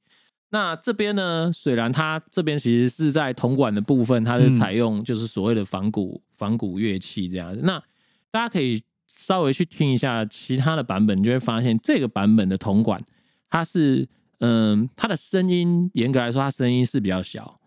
[0.51, 7.61] 那这边呢，虽然它这边其实是在铜管的部分，它是采用就是所谓的仿古仿古乐器这样子。
[7.65, 7.83] 那
[8.31, 8.83] 大家可以
[9.17, 13.03] 稍微去听一下其他的版本，你就会发现这个版本的铜管，
[13.51, 17.59] 它是嗯，它的声音严格来说，它声音是比较小。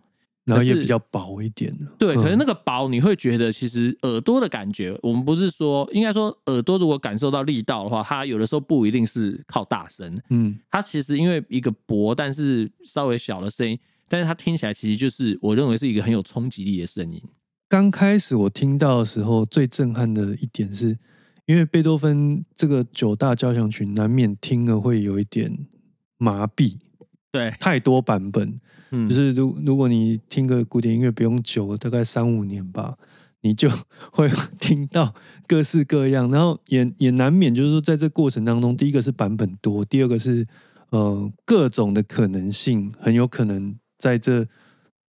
[0.49, 17.21] 然后也比较薄一点的，对，可是那个薄你会觉得其实耳朵的感觉，我们不是说应该说耳朵如果感受到力道的话，它有的时候不一定是靠大声，嗯，它其实因为一个薄但是稍微小的声音，但是它听起来其实就是我认为是一个很有冲击力的声音。
[17.67, 20.97] 刚开始我听到的时候，最震撼的一点是，
[21.45, 25.67] 因为贝多芬这个九大交响曲难免听了会有一点
[26.17, 26.77] 麻痹。
[27.31, 28.59] 对，太多版本，
[28.91, 32.97] 嗯，就是如如果你听个古典音乐不用久，大概三五年吧，
[33.41, 33.69] 你就
[34.11, 35.13] 会听到
[35.47, 40.47] 各式各样，然后也也难免就是说，在这过程当中，第一个是版本多，第二个是
[40.89, 44.47] 呃各种的可能性，很有可能在这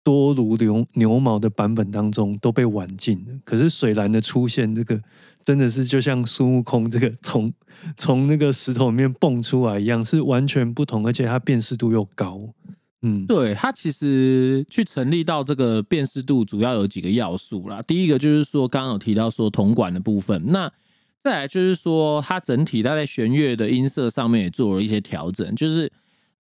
[0.03, 3.33] 多如牛牛毛的版本当中都被玩尽了。
[3.43, 5.01] 可是水蓝的出现，这个
[5.43, 7.51] 真的是就像孙悟空这个从
[7.97, 12.39] 从那个石头里面蹦出来一样，是完全不同，而且它辨识度又高。
[13.01, 17.81] 嗯，对，它其实去成立到这个辨识度，主要有几个要素啦。
[17.83, 20.69] 第一个就是说，刚刚有提到说铜管的部分，那
[21.23, 25.89] 再来就是说，它整体它在弦乐的音色上面也做了一些调整，就是，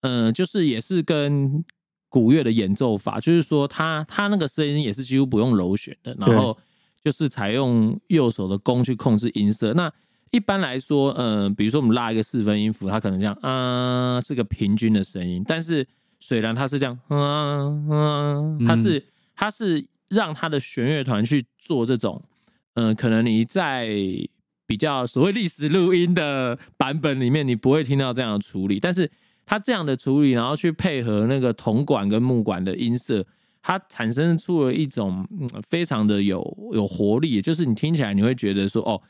[0.01, 1.65] 嗯，就是也是跟
[2.09, 6.57] 古乐的演奏法，就是说，它它那个声音也是几乎不用揉弦的，然后
[7.05, 9.75] 就是采用右手的弓去控制音色。
[9.75, 9.93] 那
[10.31, 15.87] 一般来说，嗯，比如说我们拉一个四分音符，它可能这样啊，是个平均的声音，但是
[16.21, 22.23] 虽然它是这样，嗯嗯，它是它是让它的弦乐团去做这种，
[22.75, 23.89] 嗯，可能你在
[24.67, 29.11] 比较所谓历史录音的版本里面，你不会听到这样的处理，但是
[29.49, 33.25] 它这样的处理，然后去配合那个铜管跟木管的音色，
[33.63, 35.27] 它产生出了一种
[35.67, 39.01] 非常的有有活力，就是你听起来你会觉得说，哦。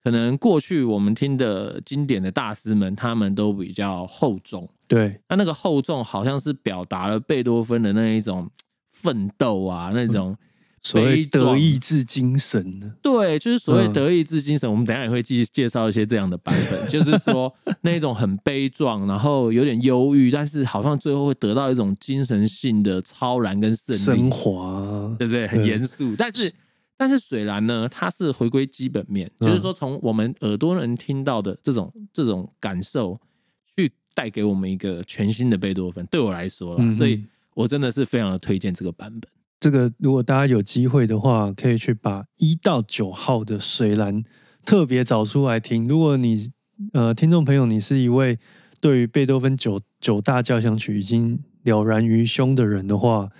[0.00, 4.66] 可能过去我们听的经典的大师们，他们都比较厚重。
[4.86, 8.48] 对，那那个厚重好像是表达了贝多芬的那一种
[8.88, 10.34] 奋斗啊，那种
[10.82, 12.94] 所谓德意志精神呢。
[13.02, 14.70] 对，就是所谓德意志精神。
[14.70, 25.46] 我们等下也会继续介绍一些这样的版本， 就是说那种很悲壮，然后有点忧郁，但是好像最后会得到一种精神性的超然跟升华，对不对？
[25.46, 26.52] 很严肃，但是。
[27.00, 33.20] 但是水蓝呢，它是回归基本面，就是说从我们耳朵能听到的这种这种感受，
[33.76, 36.04] 去带给我们一个全新的贝多芬。
[36.10, 37.22] 对我来说了，所以
[37.54, 39.30] 我真的是非常的推荐这个版本。
[39.60, 44.22] 这个如果大家有机会的话，可以去把一到九号的水蓝
[44.64, 45.88] 特别找出来听。
[45.88, 46.50] 如果你
[46.92, 48.38] 呃听众朋友，你是一位
[48.80, 53.30] 对于贝多芬九九大交响曲已经了然于胸的人的话，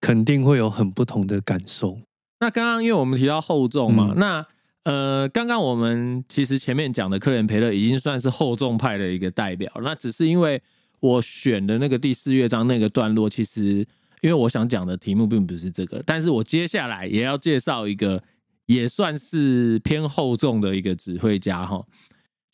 [0.00, 2.00] 肯定会有很不同的感受。
[2.40, 4.44] 那刚刚因为我们提到厚重嘛，那
[4.84, 10.60] 呃，刚刚我们其实前面讲的克连培勒已经算是厚重派的一个代表，那只是因为
[11.00, 13.86] 我选的那个第四乐章那个段落，其实
[14.20, 18.22] 因为我想讲的题目并不是这个，但是我接下来也要介绍一个
[18.66, 21.84] 也算是偏厚重的一个指挥家哈，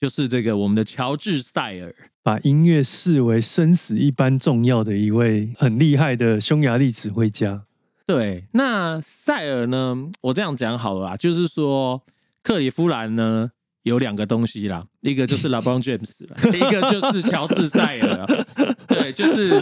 [0.01, 7.65] 就是这个我们的乔治塞尔，把音乐视为生死一般重要的一位很厉害的匈牙利指挥家。
[8.07, 10.11] 对，那塞尔呢？
[10.21, 12.03] 我这样讲好了啦，就是说
[12.43, 13.51] 克里夫兰呢
[13.83, 18.45] 有两个东西啦，一个就是 LeBron James 了，一个就是乔治塞尔。
[18.87, 19.61] 对，就是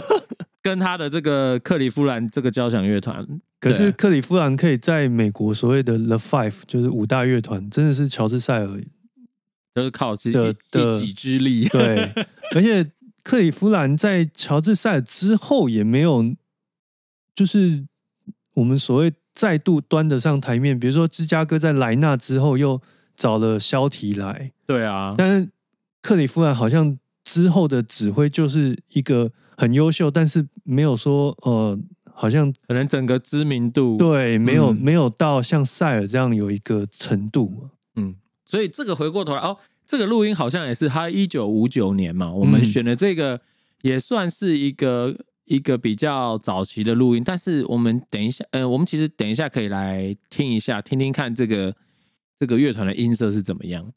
[0.65, 3.23] 跟他的这个克里夫兰这个交响乐团。
[3.59, 8.83] 可是克里夫兰可以在美国所谓的 The Five，就是五大乐团，真的是乔治塞尔，
[9.75, 10.39] 都是靠自己
[10.73, 11.69] 一己之力。
[11.69, 12.11] 对，
[12.55, 16.33] 而且克里夫兰在乔治塞尔之后也没有，
[17.35, 17.85] 就是。
[18.55, 22.81] 我们所谓再度端得上台面，比如说芝加哥在莱纳之后又
[23.17, 25.49] 找了肖提来，对啊，但是
[26.01, 31.77] 克里夫兰好像之后的指挥就是一个很优秀，但是没有说呃，
[32.13, 43.41] 好像可能整个知名度对没有没有到像塞尔这样有一个程度，嗯，所以这个回过头来哦，这个录音好像也是他一九五九年嘛，我们选的这个
[43.81, 45.17] 也算是一个。
[45.45, 51.71] 一个比较早期的录音，但是我们等一下，呃，我们其实等一下可以来听一下，听听看这个
[52.39, 53.93] 这个乐团的音色是怎么样。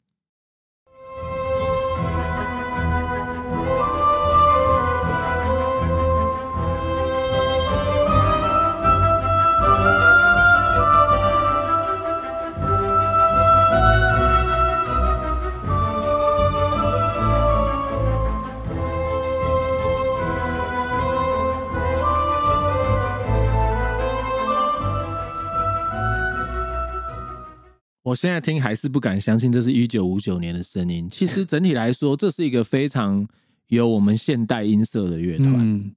[28.09, 31.07] 我现在听还是不敢相信，这是一九五九年的声音。
[31.07, 33.27] 其实整体来说，这是一个非常
[33.67, 35.91] 有我们现代音色的乐团。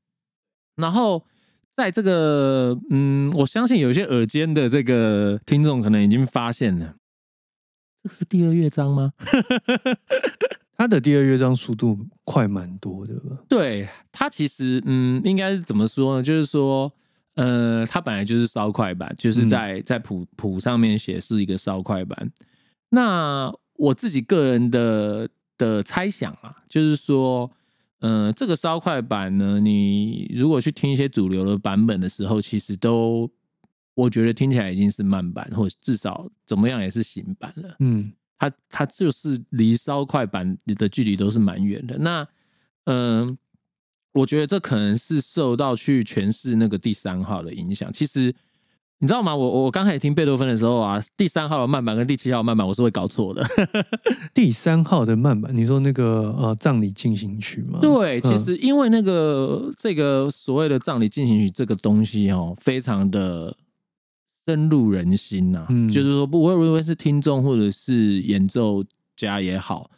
[0.77, 1.25] 然后
[1.75, 6.97] 在这个，嗯，我相信有些耳尖的这个听众可能已经发现了，
[8.03, 9.15] 这个是第二乐章吗？
[10.77, 13.15] 他的第二乐章速度快蛮多的。
[13.49, 16.23] 对他其实，嗯，应该是怎么说呢？
[16.23, 16.93] 就是说。
[17.35, 22.31] 呃，它本来就是烧快板，就是在在谱谱上面写是一个烧快板。
[22.91, 27.51] 那我自己个人的的猜想啊，就是说，
[28.01, 33.31] 呃，这个烧快板呢，你如果去听一些主流的版本的时候，其实都
[33.95, 37.77] 我觉得听起来已经是慢版，或者至少怎么样也是行版了。
[37.79, 41.97] 嗯，它它就是离烧快板的距离都是蛮远的。
[41.99, 42.29] 那，
[42.85, 43.39] 嗯。
[44.13, 47.93] 我觉得这可能是受到去诠释那个第三号的影响。
[47.93, 48.35] 其实
[48.99, 49.35] 你知道吗？
[49.35, 53.45] 我我刚开始听贝多芬的时候啊，第三号的慢板跟第七号慢板我是会搞错的。
[54.33, 57.79] 第三号的慢板，你说那个呃葬礼进行曲吗？
[57.81, 63.57] 对，其实因为那个这个所谓的葬礼进行曲这个东西哦，非常的
[64.47, 65.67] 深入人心呐。
[65.71, 68.85] 嗯，就是说，不论无论是听众或者是演奏
[69.17, 69.91] 家也好。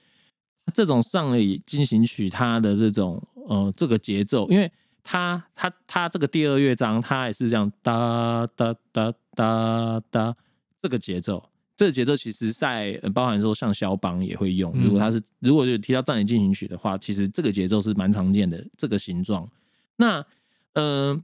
[0.73, 4.71] 这种上礼进行曲，它的这种呃这个节奏，因为
[5.03, 10.37] 它它它这个第二乐章，它也是这样哒哒哒哒哒
[10.83, 11.43] 这个节奏，
[11.77, 14.71] 这个节奏其实在包含说像肖邦也会用。
[14.73, 19.49] 如果他是如果就提到葬礼进行曲的话，其实这个节奏是蛮常见的这个形状。
[19.97, 20.25] 那
[20.73, 21.23] 嗯，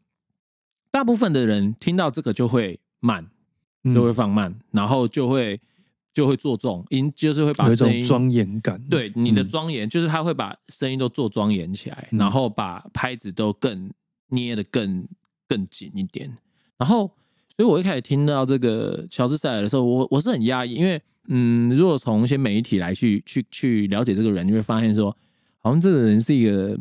[0.91, 3.27] 大部分的人听到这个就会慢，
[3.95, 5.61] 就会放慢，然后就会。
[6.13, 8.81] 就会做重音，就是会把有一种庄严感。
[8.89, 13.91] 对你的庄严，就是他会把声音都做庄严起来，然后把拍子都更
[14.29, 15.07] 捏的更
[15.49, 16.31] 更紧一点。
[16.79, 17.07] 然后，
[17.57, 25.17] 所以我一开始听到这个乔治塞尔的时候，我我是很压抑，因为嗯，如果从一些媒体来去去去了解这个人，你会发现说，
[25.59, 26.77] 好像这个人是一个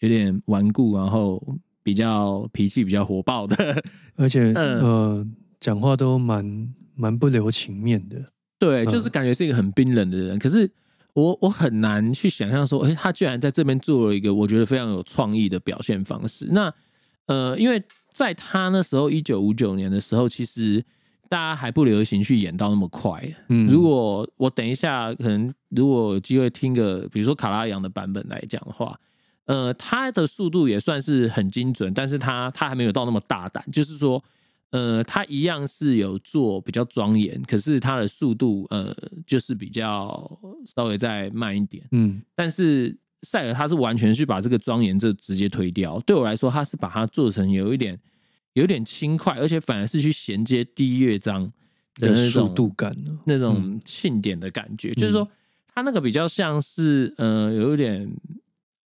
[0.00, 1.40] 有点顽固，然后
[1.84, 3.82] 比较脾气比较火爆的，
[4.16, 5.24] 而且 呃，
[5.60, 8.32] 讲话都蛮蛮不留情面的。
[8.62, 10.38] 对，就是感觉是一个很冰冷的人。
[10.38, 10.70] 可是
[11.14, 16.46] 我我很难去想象说，哎，他居然在这边做了一个我觉得非常有创意的表现方式。
[16.52, 16.72] 那
[17.26, 17.82] 呃，因为
[18.12, 20.80] 在他那时候一九五九年的时候，其实
[21.28, 23.20] 大家还不流行去演到那么快。
[23.48, 28.96] 嗯，如果我等一下可能如果有机会听个，比如说卡拉扬的版本来讲的话，
[29.46, 34.22] 呃，他的速度也算是很精准，但是他他还没有到那么大胆，就是说。
[34.72, 38.94] 呃，它一样是有做比较庄严，可是它的速度呃
[39.26, 41.86] 就是比较稍微再慢一点。
[41.92, 46.00] 嗯，但是塞尔他是完全去把这个庄严这直接推掉。
[46.06, 47.98] 对我来说，他是把它做成有一点
[48.54, 51.52] 有点轻快，而且反而是去衔接第一乐章
[51.96, 52.96] 的速度感，
[53.26, 54.92] 那种庆典的感觉。
[54.94, 55.28] 就是说，
[55.74, 58.10] 他那个比较像是呃有一点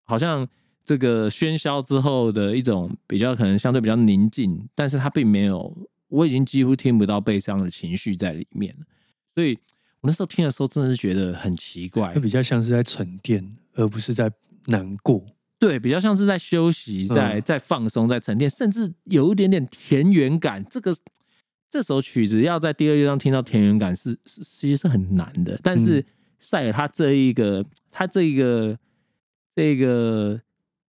[0.05, 0.49] 好像。
[0.85, 5.74] 这个喧嚣之后的一种比较可能相对比较宁静，但是它并没有，
[6.09, 8.76] 我已经几乎听不到悲伤的情绪在里面
[9.35, 9.59] 所以
[10.01, 14.30] 我那时候听的时候真的是觉得很奇怪，它比较像是在沉淀，而不是在
[14.66, 15.24] 难过。
[15.59, 20.62] 对，比较像是在休息，在在放松，在沉淀，甚至有一点点田园感。
[20.68, 20.95] 这个
[21.70, 26.05] 这首曲子要在第二乐章听到田园感是是其实是很难的，但是
[26.39, 28.78] 塞尔他这一个他这一个
[29.55, 30.39] 这个。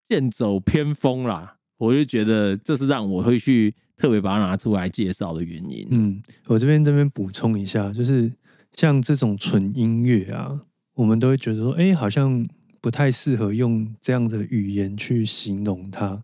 [0.08, 5.86] 剑走偏锋啦，我就觉得这是让我会去特别把它拿出来介绍的原因。
[5.90, 8.32] 嗯，我这边这边补充一下，就是
[8.74, 10.60] 像这种纯音乐啊，
[10.94, 12.46] 我们都会觉得说，哎，好像
[12.80, 16.22] 不太适合用这样的语言去形容它。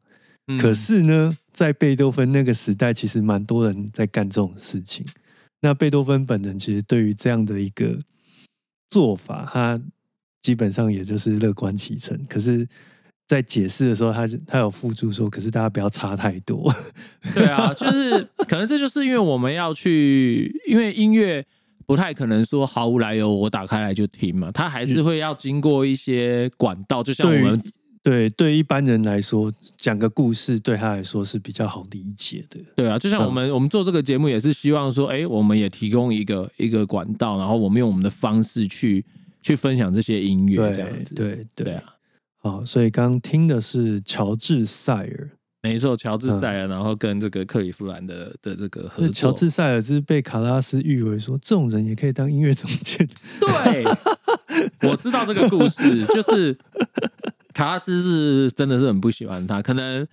[0.61, 5.05] 可是呢，在贝多芬那个时代，其实蛮多人在干这种事情。
[5.63, 7.99] 那贝多芬本人其实对于这样的一个
[8.91, 9.81] 做法，他
[10.41, 12.25] 基本上也就是乐观其成。
[12.27, 12.69] 可是。
[13.27, 16.71] 在解释的时候，他他有附注说：“可是大家不要差太多。”
[17.35, 21.43] 对啊，就是可能这就是因为我们要去，因为音乐
[21.87, 27.03] 不太可能说毫无来由，我打开来就听嘛，它还是会要经过一些管道。
[27.03, 27.63] 就像我们
[28.03, 32.61] 对对一般人来说，讲个故事对他来说是比较好理解的。
[32.77, 39.03] 对啊，就像我们我们做这个节目也是希望说，哎，我们也提供一个一个管道，然后我们用我们的方式去
[39.41, 41.15] 去分享这些音乐，这样子。
[41.15, 41.92] 对对啊。
[42.43, 45.31] 好，所以刚听的是乔治塞尔，
[45.63, 49.09] 没错，乔治塞尔，然后跟这个克里夫兰的的这个合作。
[49.13, 53.09] 乔治塞尔是被卡拉斯誉为说，这种人也可以当音乐总监。
[53.39, 53.85] 对，
[54.91, 56.59] 我知道这个故事，就是
[57.55, 60.05] 卡拉斯是真的是很不喜欢他，可能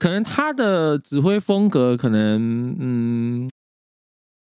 [0.00, 3.48] 可能他的指挥风格，可能嗯。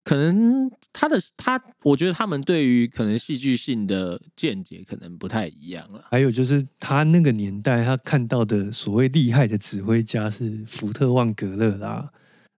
[0.07, 6.05] 可能他的他，我觉得他们对于可能戏剧性的见解可能不太一样了。
[6.13, 12.13] 还有就是他那个年代，他看到的所谓厉害的指挥家是福特旺格勒啦，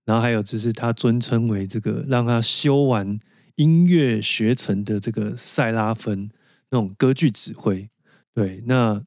[0.05, 3.19] 然后还有就是他尊称为这个让他修完
[3.55, 6.31] 音乐学成的这个塞拉芬
[6.71, 7.89] 那种歌剧指挥。
[8.35, 9.03] 对，那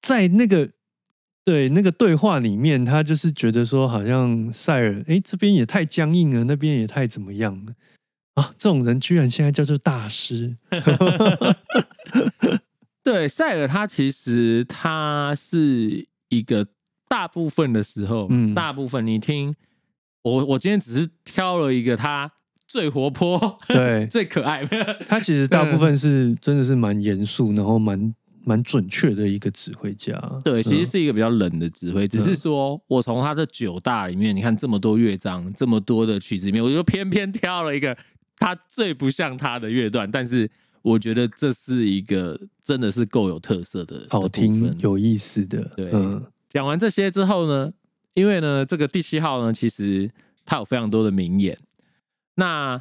[0.00, 0.70] 在那个。
[1.46, 7.72] 对那个对话里面，他就是觉得说，好像塞尔，哎，这边也太僵硬了，那边也太怎么样了
[8.34, 8.50] 啊？
[8.58, 10.56] 这种人居然现在叫做大师。
[13.04, 16.66] 对，塞尔他其实他是一个
[17.06, 19.54] 大部分的时候，嗯，大部分你听
[20.22, 22.32] 我，我今天只是挑了一个他
[22.66, 24.66] 最活泼，对， 最可爱。
[25.06, 28.12] 他其实大部分是真的是蛮严肃，然后蛮。
[28.48, 30.16] 蛮准确的一个指挥家。
[30.44, 37.96] 对，其实是一个比较冷的指挥，只是说我从他这九大里面，你看这么多乐章，这么多的曲子里面，我就偏偏挑了一个
[38.38, 40.48] 他最不像他的乐段，但是
[40.82, 45.64] 我觉得这是一个真的是够有特色的、好听、有意思的。
[45.76, 45.90] 对，
[46.48, 47.72] 讲完这些之后呢，
[48.14, 50.08] 因为呢，这个第七号呢，其实
[50.44, 51.58] 它有非常多的名言，
[52.36, 52.80] 那。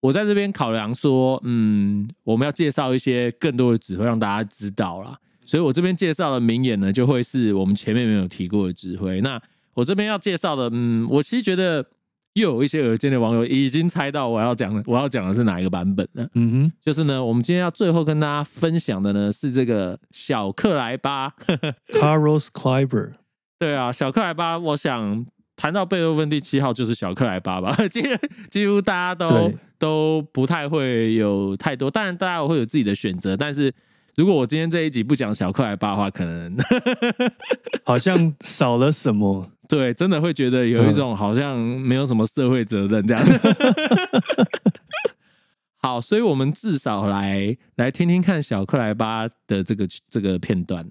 [0.00, 5.18] 我在这边考量说，嗯，我们要介绍一些更多的指挥让大家知道啦。
[5.44, 9.20] 所以我这边介绍的名言呢，就会是我们前面没有提过的指挥。
[9.20, 9.40] 那
[9.74, 11.84] 我这边要介绍的，嗯，我其实觉得
[12.34, 16.26] 又有一些耳尖的网友已经猜到我要讲的，我要讲的是哪一个版本了。
[16.34, 21.30] 嗯哼，就是呢，我们今天要最后跟大家分享的呢，是这个小克莱巴
[21.92, 23.12] Carlos Kleiber。
[23.58, 25.26] 对啊，小克莱巴，我想。
[25.60, 28.02] 谈到贝多芬第七号就是小克莱巴吧， 几
[28.48, 33.70] 几乎大家都都不太会有太多，当然大家会有自己的选择，但是
[34.16, 36.56] 如果我今天这一集不讲小克莱巴的话，可能
[37.84, 43.22] 好像少了什么，对，真的会觉得有一种好像没有什么社会责任这样。
[45.76, 50.90] 好，所以我们至少来来听听看小克莱巴的这个这个片段。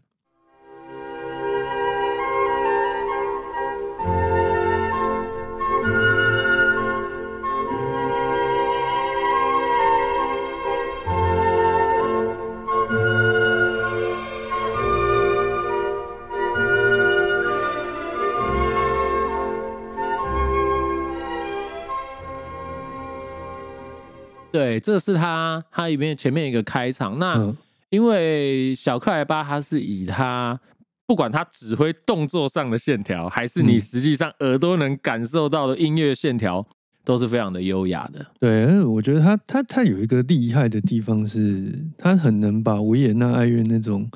[24.51, 27.19] 对，这是他他里面前面一个开场。
[27.19, 27.55] 那
[27.89, 30.59] 因为小克莱巴他是以他
[31.05, 36.65] 不管他指挥动作上的线条，还是你实际上耳朵能感受到的音乐线条，
[37.03, 38.25] 都是非常的优雅的。
[38.39, 44.09] 对，我觉得他他他有一个厉害的地方是，他很能把维也纳爱乐那种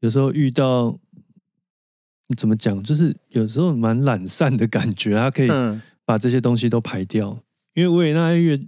[0.00, 0.98] 有时候遇到
[2.36, 5.48] 怎么讲，就是有时候蛮懒散的感觉，他可以
[6.04, 7.38] 把这些东西都排掉，
[7.74, 8.58] 因为维也纳爱乐。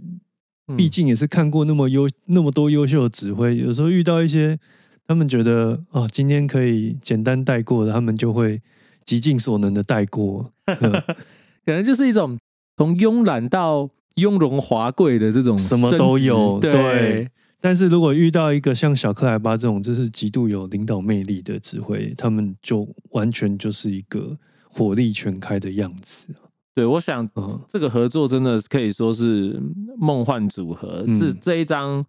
[0.76, 4.58] 毕竟也是看过那么优那么多优秀的指挥，有时候遇到一些
[5.06, 8.60] 他们觉得哦，今天可以简单带过的，他们就会
[9.04, 12.36] 极尽所能的带过， 可能就是一种
[12.76, 16.58] 从慵懒到雍容华贵的这种什么都有。
[16.58, 24.36] 对，但是如果遇到一个像小克莱巴这种，就是极度有领导魅力的指挥，他们就完全就是一个
[24.68, 26.28] 火力全开的样子。
[26.76, 27.26] 对，我想
[27.66, 29.58] 这个合作真的可以说是
[29.96, 31.02] 梦幻组合。
[31.18, 32.04] 这这一张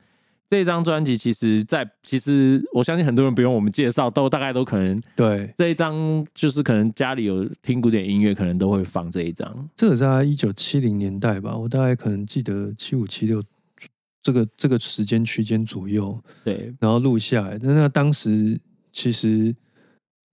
[0.50, 5.96] 这一张专辑，其实，在其实我相信很多人不用我们介绍，都大概都可能对这一张，
[6.34, 9.70] 就是可能家里有听古典音乐，可能都会放这一张。
[9.74, 13.42] 这个在一九七零年代吧，我大概可能记得七五七六
[14.22, 16.22] 这个这个时间区间左右。
[16.44, 18.60] 对，然后录下来，那那当时
[18.92, 19.56] 其实。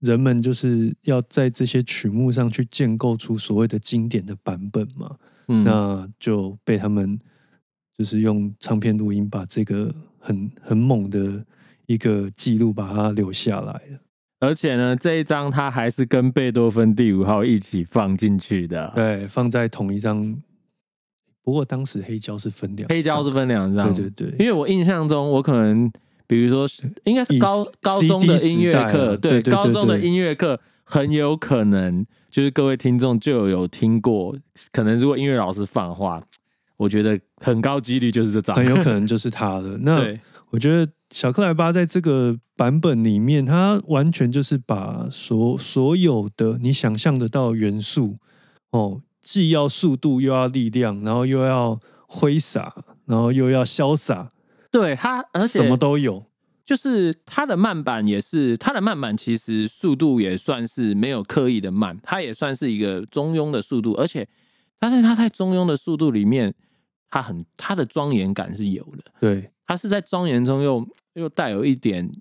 [0.01, 5.15] 人们就是要在这些曲目上去建构出所谓的经典的版本嘛，
[5.63, 7.17] 那就被他们
[7.97, 11.45] 就是用唱片录音把这个很很猛的
[11.85, 13.99] 一个记录把它留下来了。
[14.41, 20.37] 而且呢，这一张它还是跟贝多芬第五号一起放进去的，对，放在同一张。
[21.41, 25.91] 不过当时黑胶是分两，黑胶是分两张，对对对，因为我印象中我可能。
[26.27, 26.67] 比如说，
[27.03, 34.35] 应该是高高中的音乐课，对高中的音乐课很有可能就是各位听众就有听过。
[34.71, 36.23] 可能如果音乐老师放话，
[36.77, 39.77] 我觉得很高几率就是这张，很有可能就是他的。
[39.83, 40.05] 那
[40.49, 48.17] 我觉得小克莱巴在这个版本里面，他完全就是把所所有的你想象得到元素
[48.71, 52.73] 哦，既要速度又要力量，然后又要挥洒，
[53.05, 54.31] 然后又要潇洒。
[54.75, 56.25] 对他，而且什么都有，
[56.65, 64.27] 就是他的慢板也是，他的慢板其实速度也算是没有刻意的慢，它也算是一个中庸的速度，而且，
[64.77, 66.53] 但是他在中庸的速度里面，
[67.09, 72.11] 他很他的庄严感是有的，对，他是在庄严中又又带有一点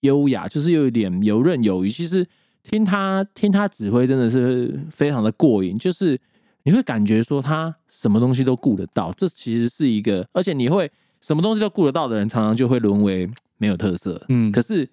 [0.00, 1.88] 优雅，就是又有一点游刃有余。
[1.88, 2.26] 其实
[2.62, 6.20] 听他听他指挥真的是非常的过瘾，就是
[6.64, 10.90] 你会感觉说他什么东西都顾得到，这其实是一个，而且你会。
[11.26, 14.24] 什么东西都顾得到的人，常常就会沦为没有特色。
[14.28, 14.88] 嗯，可是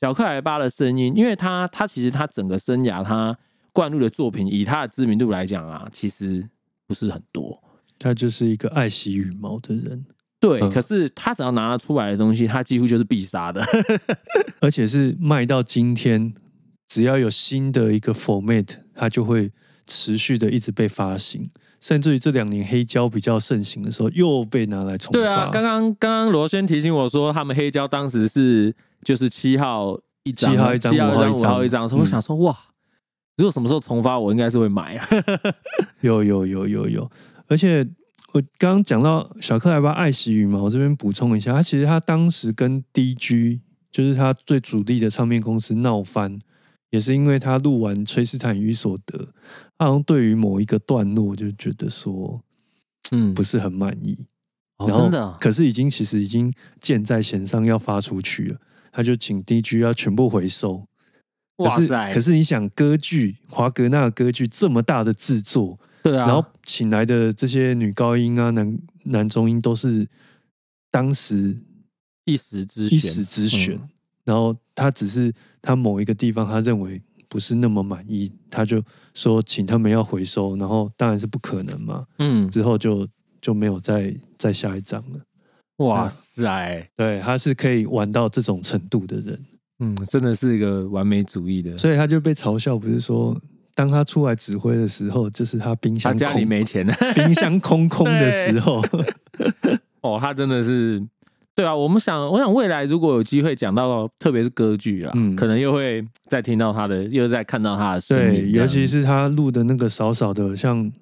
[0.00, 3.38] 小克莱巴的声音，因为他他其实他整个生涯他
[3.72, 6.48] 灌入的作品，以他的知名度来讲啊，其实
[6.88, 7.62] 不是很多。
[8.00, 10.04] 他就是一个爱惜羽毛的人。
[10.40, 13.64] 对，可是他只要拿得出来的东西，他几乎就是必杀的，
[14.60, 16.34] 而且是卖到今天，
[16.88, 19.52] 只要有新的一个 format，他就会
[19.86, 21.48] 持续的一直被发行。
[21.86, 25.20] 甚至于这两年黑胶比较盛行的时候，又被拿来重发。
[25.20, 28.74] 对啊，刚刚刚刚罗轩提醒我说，他们黑胶当时是
[29.04, 32.56] 就是七号一张，七号一张，七号一张，五五号一张，所以我想说，哇，
[33.36, 35.08] 如果什么时候重发，我应该是会买啊。
[36.02, 37.08] 有有有有有，
[37.46, 37.86] 而且
[38.32, 43.60] 我刚刚讲到小克莱巴爱惜羽毛，这边补充一下，他其实他当时跟 DG，
[43.92, 46.36] 就是他最主力的唱片公司闹翻，
[46.90, 49.18] 也是因为他录完《崔斯坦与所得》，
[49.76, 52.42] 他好像对于某一个段落就觉得说，
[53.10, 54.18] 嗯，不是很满意。
[54.78, 58.60] 然后，可是已经其实已经箭在弦上要发出去了，
[58.92, 60.86] 他就请 DG 要全部回收。
[61.56, 62.12] 哇塞！
[62.12, 70.06] 可是你想，歌剧华格纳歌剧这么大的制作，对啊，然后请来的这些女高音啊、男男中音都是
[70.90, 71.56] 当时
[72.26, 73.80] 一时之一时之选，
[74.26, 78.82] 然后他只是他某一个地方他认为不是那么满意，他就
[79.14, 82.04] 说请他们要回收，然后当然是不可能嘛。
[82.18, 83.08] 嗯，之后就。
[83.38, 85.20] 就没有再再下一张了。
[85.76, 89.38] 哇塞，对，他是可以玩到这种程度的人，
[89.78, 91.76] 嗯，真的是一个完美主义的。
[91.76, 93.40] 所以他就被嘲笑，不是说
[93.72, 98.82] 当他出来指挥的时候，就是他冰箱家里没钱， 冰箱空空的时候。
[100.02, 101.00] 哦，他真的是，
[101.56, 101.74] 对啊。
[101.74, 110.92] 我们想，我想未来如果有机会讲到，特别是歌剧啊，嗯，可能又会再听到他的，又再看到他的声音，对尤其是他录的那个少少的像。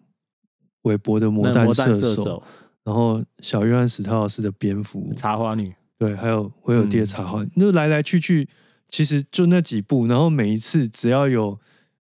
[0.84, 2.42] 韦伯的魔弹射手，
[2.84, 8.46] 然后小约翰史特劳斯的蝙蝠，茶花女，对，还有威尔第的茶花，那来来去去，
[8.90, 11.59] 其实就那几部，然后每一次只要有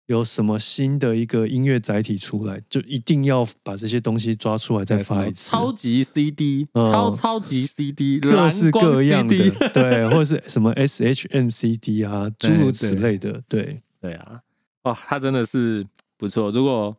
[0.10, 5.52] 有什么新的一个音乐载体出来，就一定要把这些东西抓出来再发一次。
[5.52, 9.38] 超级 CD，超超级 CD，各式各样的，
[9.72, 14.42] 对，或者是什么 SHMCD 啊，诸如此类的，对，对啊，
[14.84, 15.86] 哇，他真的是
[16.18, 16.50] 不错。
[16.52, 16.98] 如果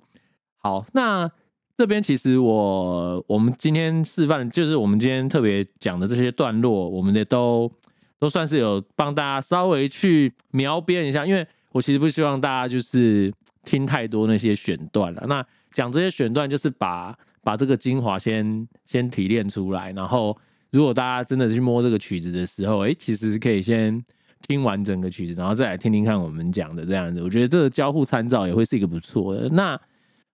[0.56, 1.30] 好，那。
[1.76, 7.72] 这边其实我我们今天示范，就是我们今天特别讲的这些段落，我们也都
[8.18, 13.32] 都算是有帮大家稍微去描边一下，因为我其实不希望大家就是
[13.64, 15.24] 听太多那些选段了。
[15.28, 20.36] 那讲这些选段，就是把把这个精华先先提炼出来，然后
[20.70, 24.02] 如果大家真的去摸这个曲子的时候，哎，其实可以先
[24.48, 27.22] 听完整个曲子，然后再来听听看我们讲的这样子。
[27.22, 29.48] 我觉得这个交互参照也会是一个不错的。
[29.50, 29.80] 那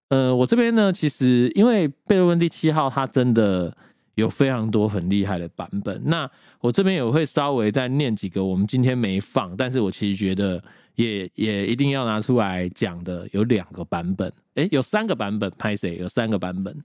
[0.08, 3.76] 呃，我这边呢，其实因为贝多芬第七号，它真的
[4.14, 6.00] 有非常多很厉害的版本。
[6.04, 6.30] 那
[6.60, 10.62] 我这边也会稍微再念几个，我们今天没放，但是我其实觉得
[10.96, 15.96] 也也一定要拿出来讲的，有两个版本，哎，有三个版本，拍谁？
[15.96, 16.76] 有三个版本。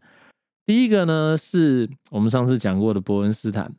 [0.65, 3.73] 第一个呢，是我们上次讲过的伯恩斯坦。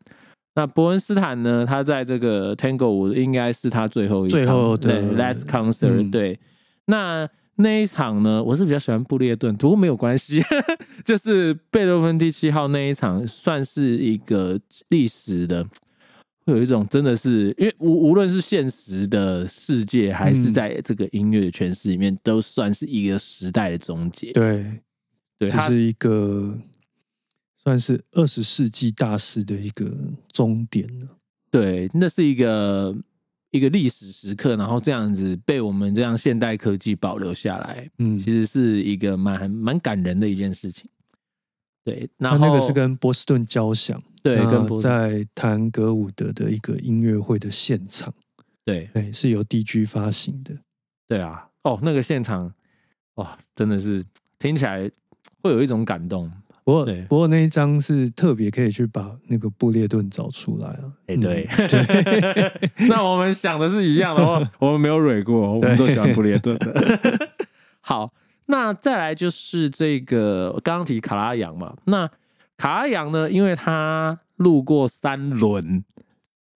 [0.56, 6.40] 那伯恩斯坦呢，他在这个 Tango 五应该是他最后一最后对 Last Concert，对，
[6.86, 7.28] 那。
[7.56, 10.42] 那一场呢，我是比较喜欢布列顿，不过没有关系，
[11.04, 14.58] 就是贝多芬第七号那一场，算是一个
[14.88, 15.64] 历史的，
[16.44, 24.32] 会有一种真的是，因为无无论是现实的世界，还是在这个音乐的诠释里面，都算是一个时代的终结。
[24.32, 24.80] 对，
[25.38, 26.58] 对，这是一个
[27.56, 29.90] 算是二十世纪大事的一个
[30.32, 31.08] 终点了。
[31.50, 32.96] 对，那是一个。
[33.54, 40.88] 一个历史时刻，然后这样子被我们这样现代科技保留下来，嗯，其实是一个蛮蛮感人的一件事情。
[41.84, 48.12] 对，那那个是跟波士顿交响，对，跟在弹格伍德的一个音乐会的现场，
[48.64, 50.54] 对，对，是由 DG 发行的。
[51.08, 52.52] 对啊，哦，那个现场，
[53.16, 54.04] 哇，真的是
[54.38, 54.90] 听起来
[55.42, 56.30] 会有一种感动。
[56.64, 60.92] 不过，不过那一张是特别可以去把那个布列顿找出来啊！
[61.08, 61.48] 哎， 对，
[62.88, 67.28] 那我们想的是一样的话，我们没有蕊过，我们都喜欢布列顿的。
[67.82, 68.12] 好，
[68.46, 72.10] 那再来就是这个刚刚提卡拉扬嘛，那
[72.56, 75.84] 卡拉扬呢，因为他录过三轮，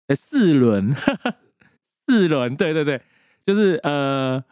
[0.09, 0.95] 哎，四轮，
[2.07, 3.01] 四轮，对对对，
[3.47, 4.43] 就是呃。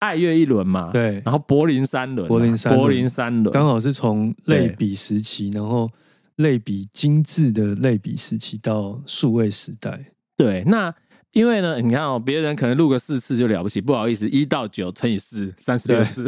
[0.00, 5.90] 爱乐一轮嘛，对，然后柏林三轮，柏林三柏林三轮，刚好是从类比时期，然后
[6.36, 10.12] 类比精致的类比时期到数位时代。
[10.36, 10.94] 对，那
[11.32, 16.26] 因为呢，你看哦，别人可能录个四次就了不起，不好意思，一到九乘以四，三十六次。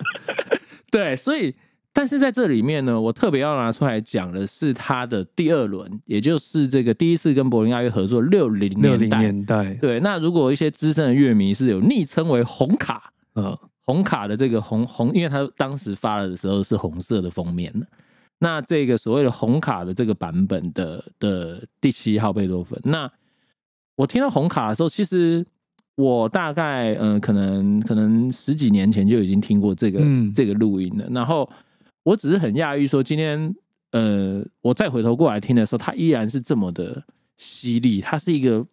[0.90, 1.54] 对，所以。
[1.94, 9.74] 但是在这里面呢，我特别要拿出来讲的是他的第二轮，也就是这个第一次跟柏林爱乐合作六零六零年代。
[9.74, 17.86] 对，那如果一些资深的乐迷是有昵称为红卡，嗯，红卡的这个红红，因为他当时发了的时候是红色的封面的。
[18.38, 23.06] 那这个所谓的红卡的这个版本的的第七号贝多芬，那
[23.96, 25.44] 我听到红卡的时候，其实
[25.96, 30.00] 我大概嗯，可能可能十几年前就已经听过这个
[30.34, 31.48] 这个录音了，然后。
[32.04, 33.54] 我只是很讶异，说今天，
[33.92, 37.00] 呃，我再回头过来听的时候，它依然是这么的
[37.38, 38.00] 犀利。
[38.00, 38.66] 它是一个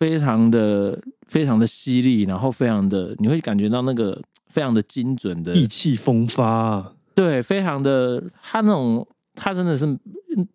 [0.00, 9.86] 非常的非常的犀利，然后非常的你会感觉到那个非常的精准的意气风发，对，非常的他那种他真的是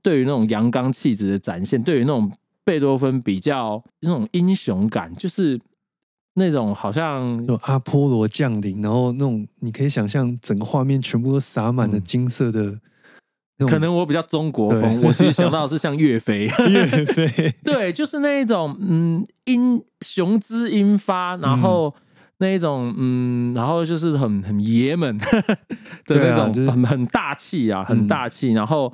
[0.02, 2.30] 对于那种阳刚气质的展现，对于那种
[2.66, 5.58] 贝多芬比较那种英雄感，就是
[6.34, 12.80] 那种好像就阿波罗降临，然后那种你可以想象整个画面全部都洒满了金色的。
[13.70, 21.96] 可能我比较中国风，我其实想到是像岳飞， 岳飞， 对，就是那一种嗯，英雄姿英发，然后
[22.40, 25.18] 那一种嗯，然后就是很很爷们
[26.06, 28.52] 的那种，很很大气啊，很大气。
[28.52, 28.92] 然后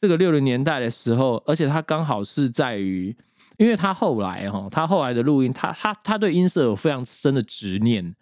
[0.00, 3.16] 这个六零年代的时候，而且他刚好是在于，
[3.56, 8.14] 因为他后来哈，他后来的录音，他他他对音色有非常深的执念。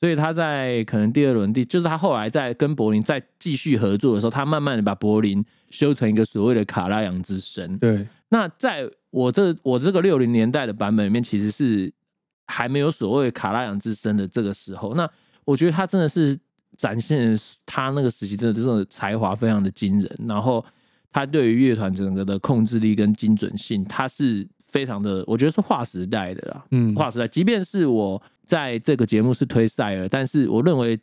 [0.00, 7.76] 所以他在可能第二轮第，就是他后来在跟柏林再继续合作的时候，他慢慢的把柏林修成一个所谓的卡拉扬之声。
[7.80, 11.92] 对，那在我这我这个六零年代的版本里面，其实是
[12.46, 14.94] 还没有所谓卡拉扬之声的这个时候。
[14.94, 15.10] 那
[15.44, 16.38] 我觉得他真的是
[16.76, 20.64] 展现他那个时期的这种才华非常的惊人，然后
[21.12, 26.64] 他对于乐团整个的控制力跟精准性，他是非常的，我觉得是划时代的啦。
[26.70, 28.22] 嗯，划时代，即便是我。
[28.48, 30.98] 在这个节目是推塞尔，但是我认为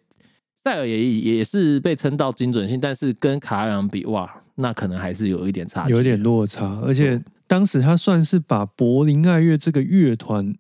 [0.64, 6.82] 塞尔也也是被称到精准性，但是跟卡拉扬比，哇，那可能还是有一点差，有点落差。
[6.82, 10.56] 而且当时他算是把柏林爱乐这个乐团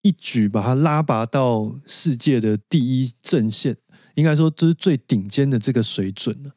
[0.00, 3.76] 一举把它拉拔到世界的第一阵线，
[4.14, 6.50] 应该说这是最顶尖的这个水准了。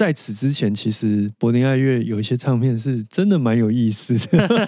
[0.00, 4.66] 在此之前，其实柏林爱乐有一些唱片是真的蛮有意思的。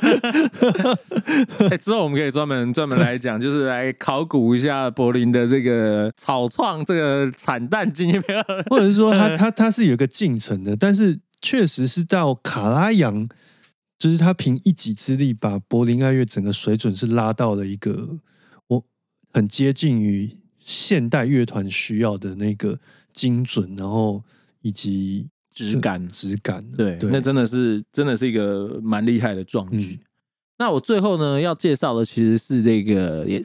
[1.71, 8.23] 哎，之后我们可以专门专门来讲，就是来考古一下柏林的这个草创这个惨淡经验，
[8.69, 13.27] 或者是说他他他是有个进程的，但是确实是到卡拉扬，
[13.99, 18.11] 就是他凭一己之力把柏林爱乐整个水准是拉到了一个
[18.67, 18.85] 我
[19.33, 22.79] 很接近于现代乐团需要的那个
[23.15, 24.23] 精准，然后。
[24.63, 30.01] 以及质感，质感，对，那真的是真的是一个蛮厉害的壮举。
[30.59, 33.43] 那我最后呢要介绍的其实是这个，也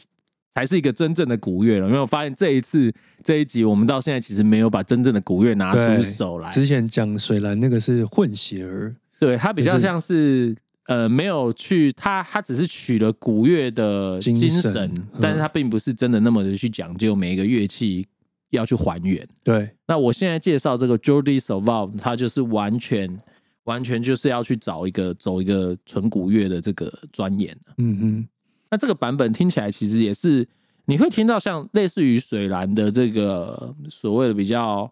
[0.56, 1.88] 才是一个真正的古乐了。
[1.88, 2.94] 因为我发现这一次
[3.24, 6.50] 这一集，我们到现在其实没有把真正的古乐拿出手来。
[6.50, 10.56] 之前讲水蓝那个是混血儿，对他比较像是
[10.86, 18.08] 呃没有去他他只是取了古乐的精神，但是他并不是真的那么的去讲究每一个乐器。
[18.52, 19.70] 要去还原，对。
[19.88, 23.20] 那我现在介绍这个 Jordi s o v a l 他就是完全
[23.66, 28.28] 完全就是要去找一个走一个纯古乐的这个钻研嗯哼。
[28.72, 30.48] 那这个版本听起来其实也是
[30.86, 34.90] 你会听到像类似于水蓝的这个所谓的比较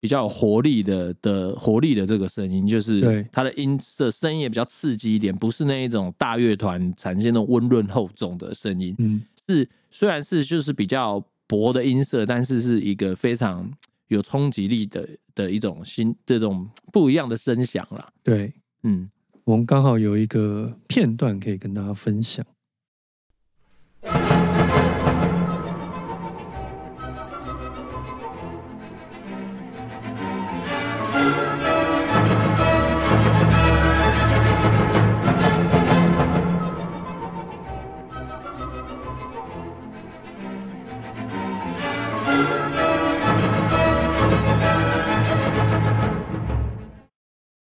[0.00, 8.94] 比较有活力的的活力的这个声音，就是它的音色声音也比较刺激一点，不是那一种大乐团产生那种温润厚重的声音。
[8.98, 11.24] 嗯，是虽然是就是比较。
[11.46, 13.70] 薄的音色，但是是一个非常
[14.08, 18.12] 有冲击力的的一种新这种不一样的声响啦。
[18.22, 19.10] 对，嗯，
[19.44, 22.44] 我们刚好有一个片段可以跟大家分享。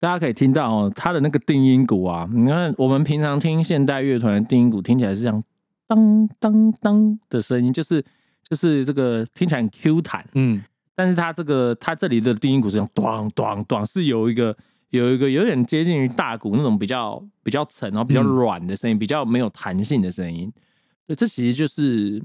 [0.07, 5.43] 大家可以听到哦，它的那个定音鼓啊，你看我们平常听现代乐团的定音鼓，听起来是这样
[5.85, 8.01] 当当当的声音，就是
[8.49, 10.63] 就是这个听起来很 Q 弹，嗯，
[10.95, 14.55] 但是它这个它这里的定音鼓是用咚咚咚，是有一个
[14.91, 20.49] 有一个有点接近于大鼓那种比较比较沉然后比较软的声音，比较没有弹性的声音。
[21.05, 22.23] 对，这其实就是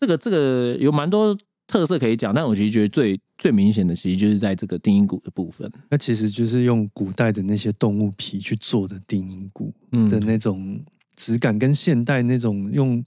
[0.00, 1.36] 这个这个有蛮多。
[1.68, 5.70] 特色可以讲，但我其实觉得最最明显的，其实就是在这个定音鼓的部分。
[5.88, 9.72] 那其实就是用古代的那些动物皮去做的定音鼓
[10.10, 10.78] 的那种
[11.16, 13.02] 质感，跟现代那种用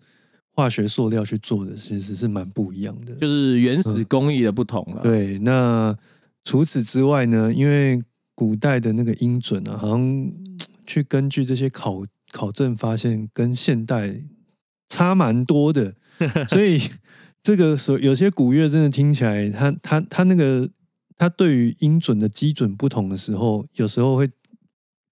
[0.52, 3.14] 化学塑料去做的，其实是蛮不一样的。
[3.16, 5.04] 就是原始工艺的不同了。
[5.04, 5.96] 对，那
[6.44, 7.54] 除此之外呢？
[7.54, 8.02] 因为
[8.34, 10.32] 古代的那个音准啊，好像
[10.88, 14.24] 去根据这些考考证发现，跟现代
[14.90, 15.94] 差蛮多的，
[16.50, 16.82] 所以。
[17.46, 20.68] 这个所有些古乐真的听起来，它它它那个
[21.16, 24.28] 它对于音准的基准不同的时候，有时候会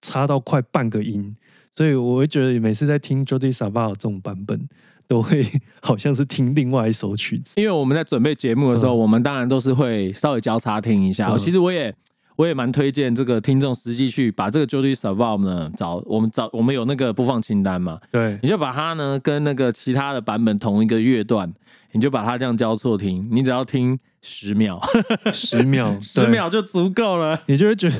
[0.01, 1.35] 差到快半个音，
[1.75, 4.67] 所以我会觉得每次在听 Jody Savall 这种版本，
[5.07, 5.45] 都会
[5.79, 7.61] 好像是听另外一首曲子。
[7.61, 11.37] 因 为我们在准备节目的时候，我们当然都是会稍微交叉听一下。
[11.37, 11.95] 其实我也
[12.35, 21.53] 我也蛮推荐这个听众实际去把这个 Jody Survive 呢找我们找我们有那个播放清单嘛，对，你就把它呢跟那个其他的版本同一个乐段，
[21.93, 24.81] 你就把它这样交错听，你只要听十秒，
[25.31, 27.95] 十秒，十秒就足够了，你就会觉得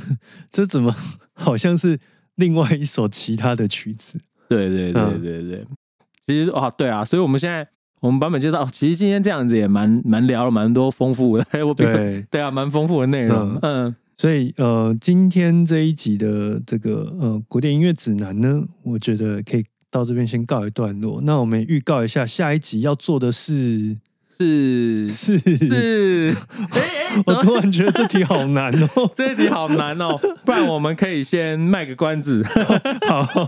[0.51, 0.93] 这怎么
[1.33, 1.99] 好像是
[2.35, 4.19] 另外一首其他的曲子？
[4.49, 5.67] 对对对对对，
[6.27, 7.67] 其实啊对啊，所以我们现在。
[8.03, 13.57] 我们版本介绍，其实今天这样子也蛮蛮聊了蛮多丰富的， 我对对啊，蛮丰富的内容。
[13.61, 19.63] 嗯，所以呃，今天这一集的这个呃古典音乐指南呢，我觉得可以
[19.93, 21.21] 到这边先告一段落。
[21.21, 23.95] 那我们预告一下，下一集要做的是
[24.35, 26.35] 是 是是，
[26.73, 32.43] 哎哎， 我突然觉得这题好难哦，这一题好难哦，不然我们可以先卖个关子，
[33.07, 33.47] 好。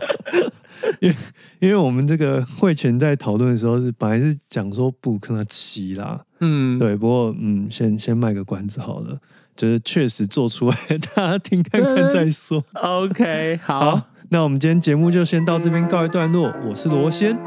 [1.00, 1.16] 因为
[1.60, 9.18] 因为我们这个会前在讨论的时候是本来是讲说不可能七啦，嗯，对，不过嗯，先先卖个关子好了，
[9.56, 10.76] 就是确实做出来，
[11.16, 12.64] 大家听看看再说。
[12.74, 14.00] OK，好，
[14.30, 16.52] 那我们今天节目就先到这边告一段落。
[16.68, 17.38] 我是罗先，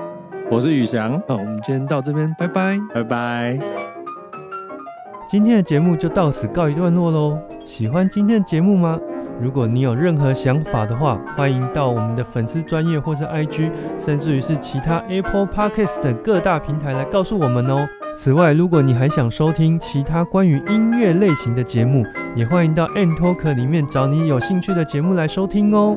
[0.49, 3.59] 我是宇翔，那，我们今天到这边，拜拜，拜拜。
[5.29, 7.39] 今天的节目就到此告一段落喽。
[7.65, 8.99] 喜欢今天的节目吗？
[9.41, 17.87] 如果你有任何想法的话，欢迎到我们的粉丝专业或是 IG，甚至于是其他 Apple Podcast 等各大平台来告诉我们哦。
[18.15, 22.05] 此外，如果你还想收听其他关于音乐类型的节目，
[22.37, 25.97] 也欢迎到 N Talk 里面找你有兴趣的节目来收听哦。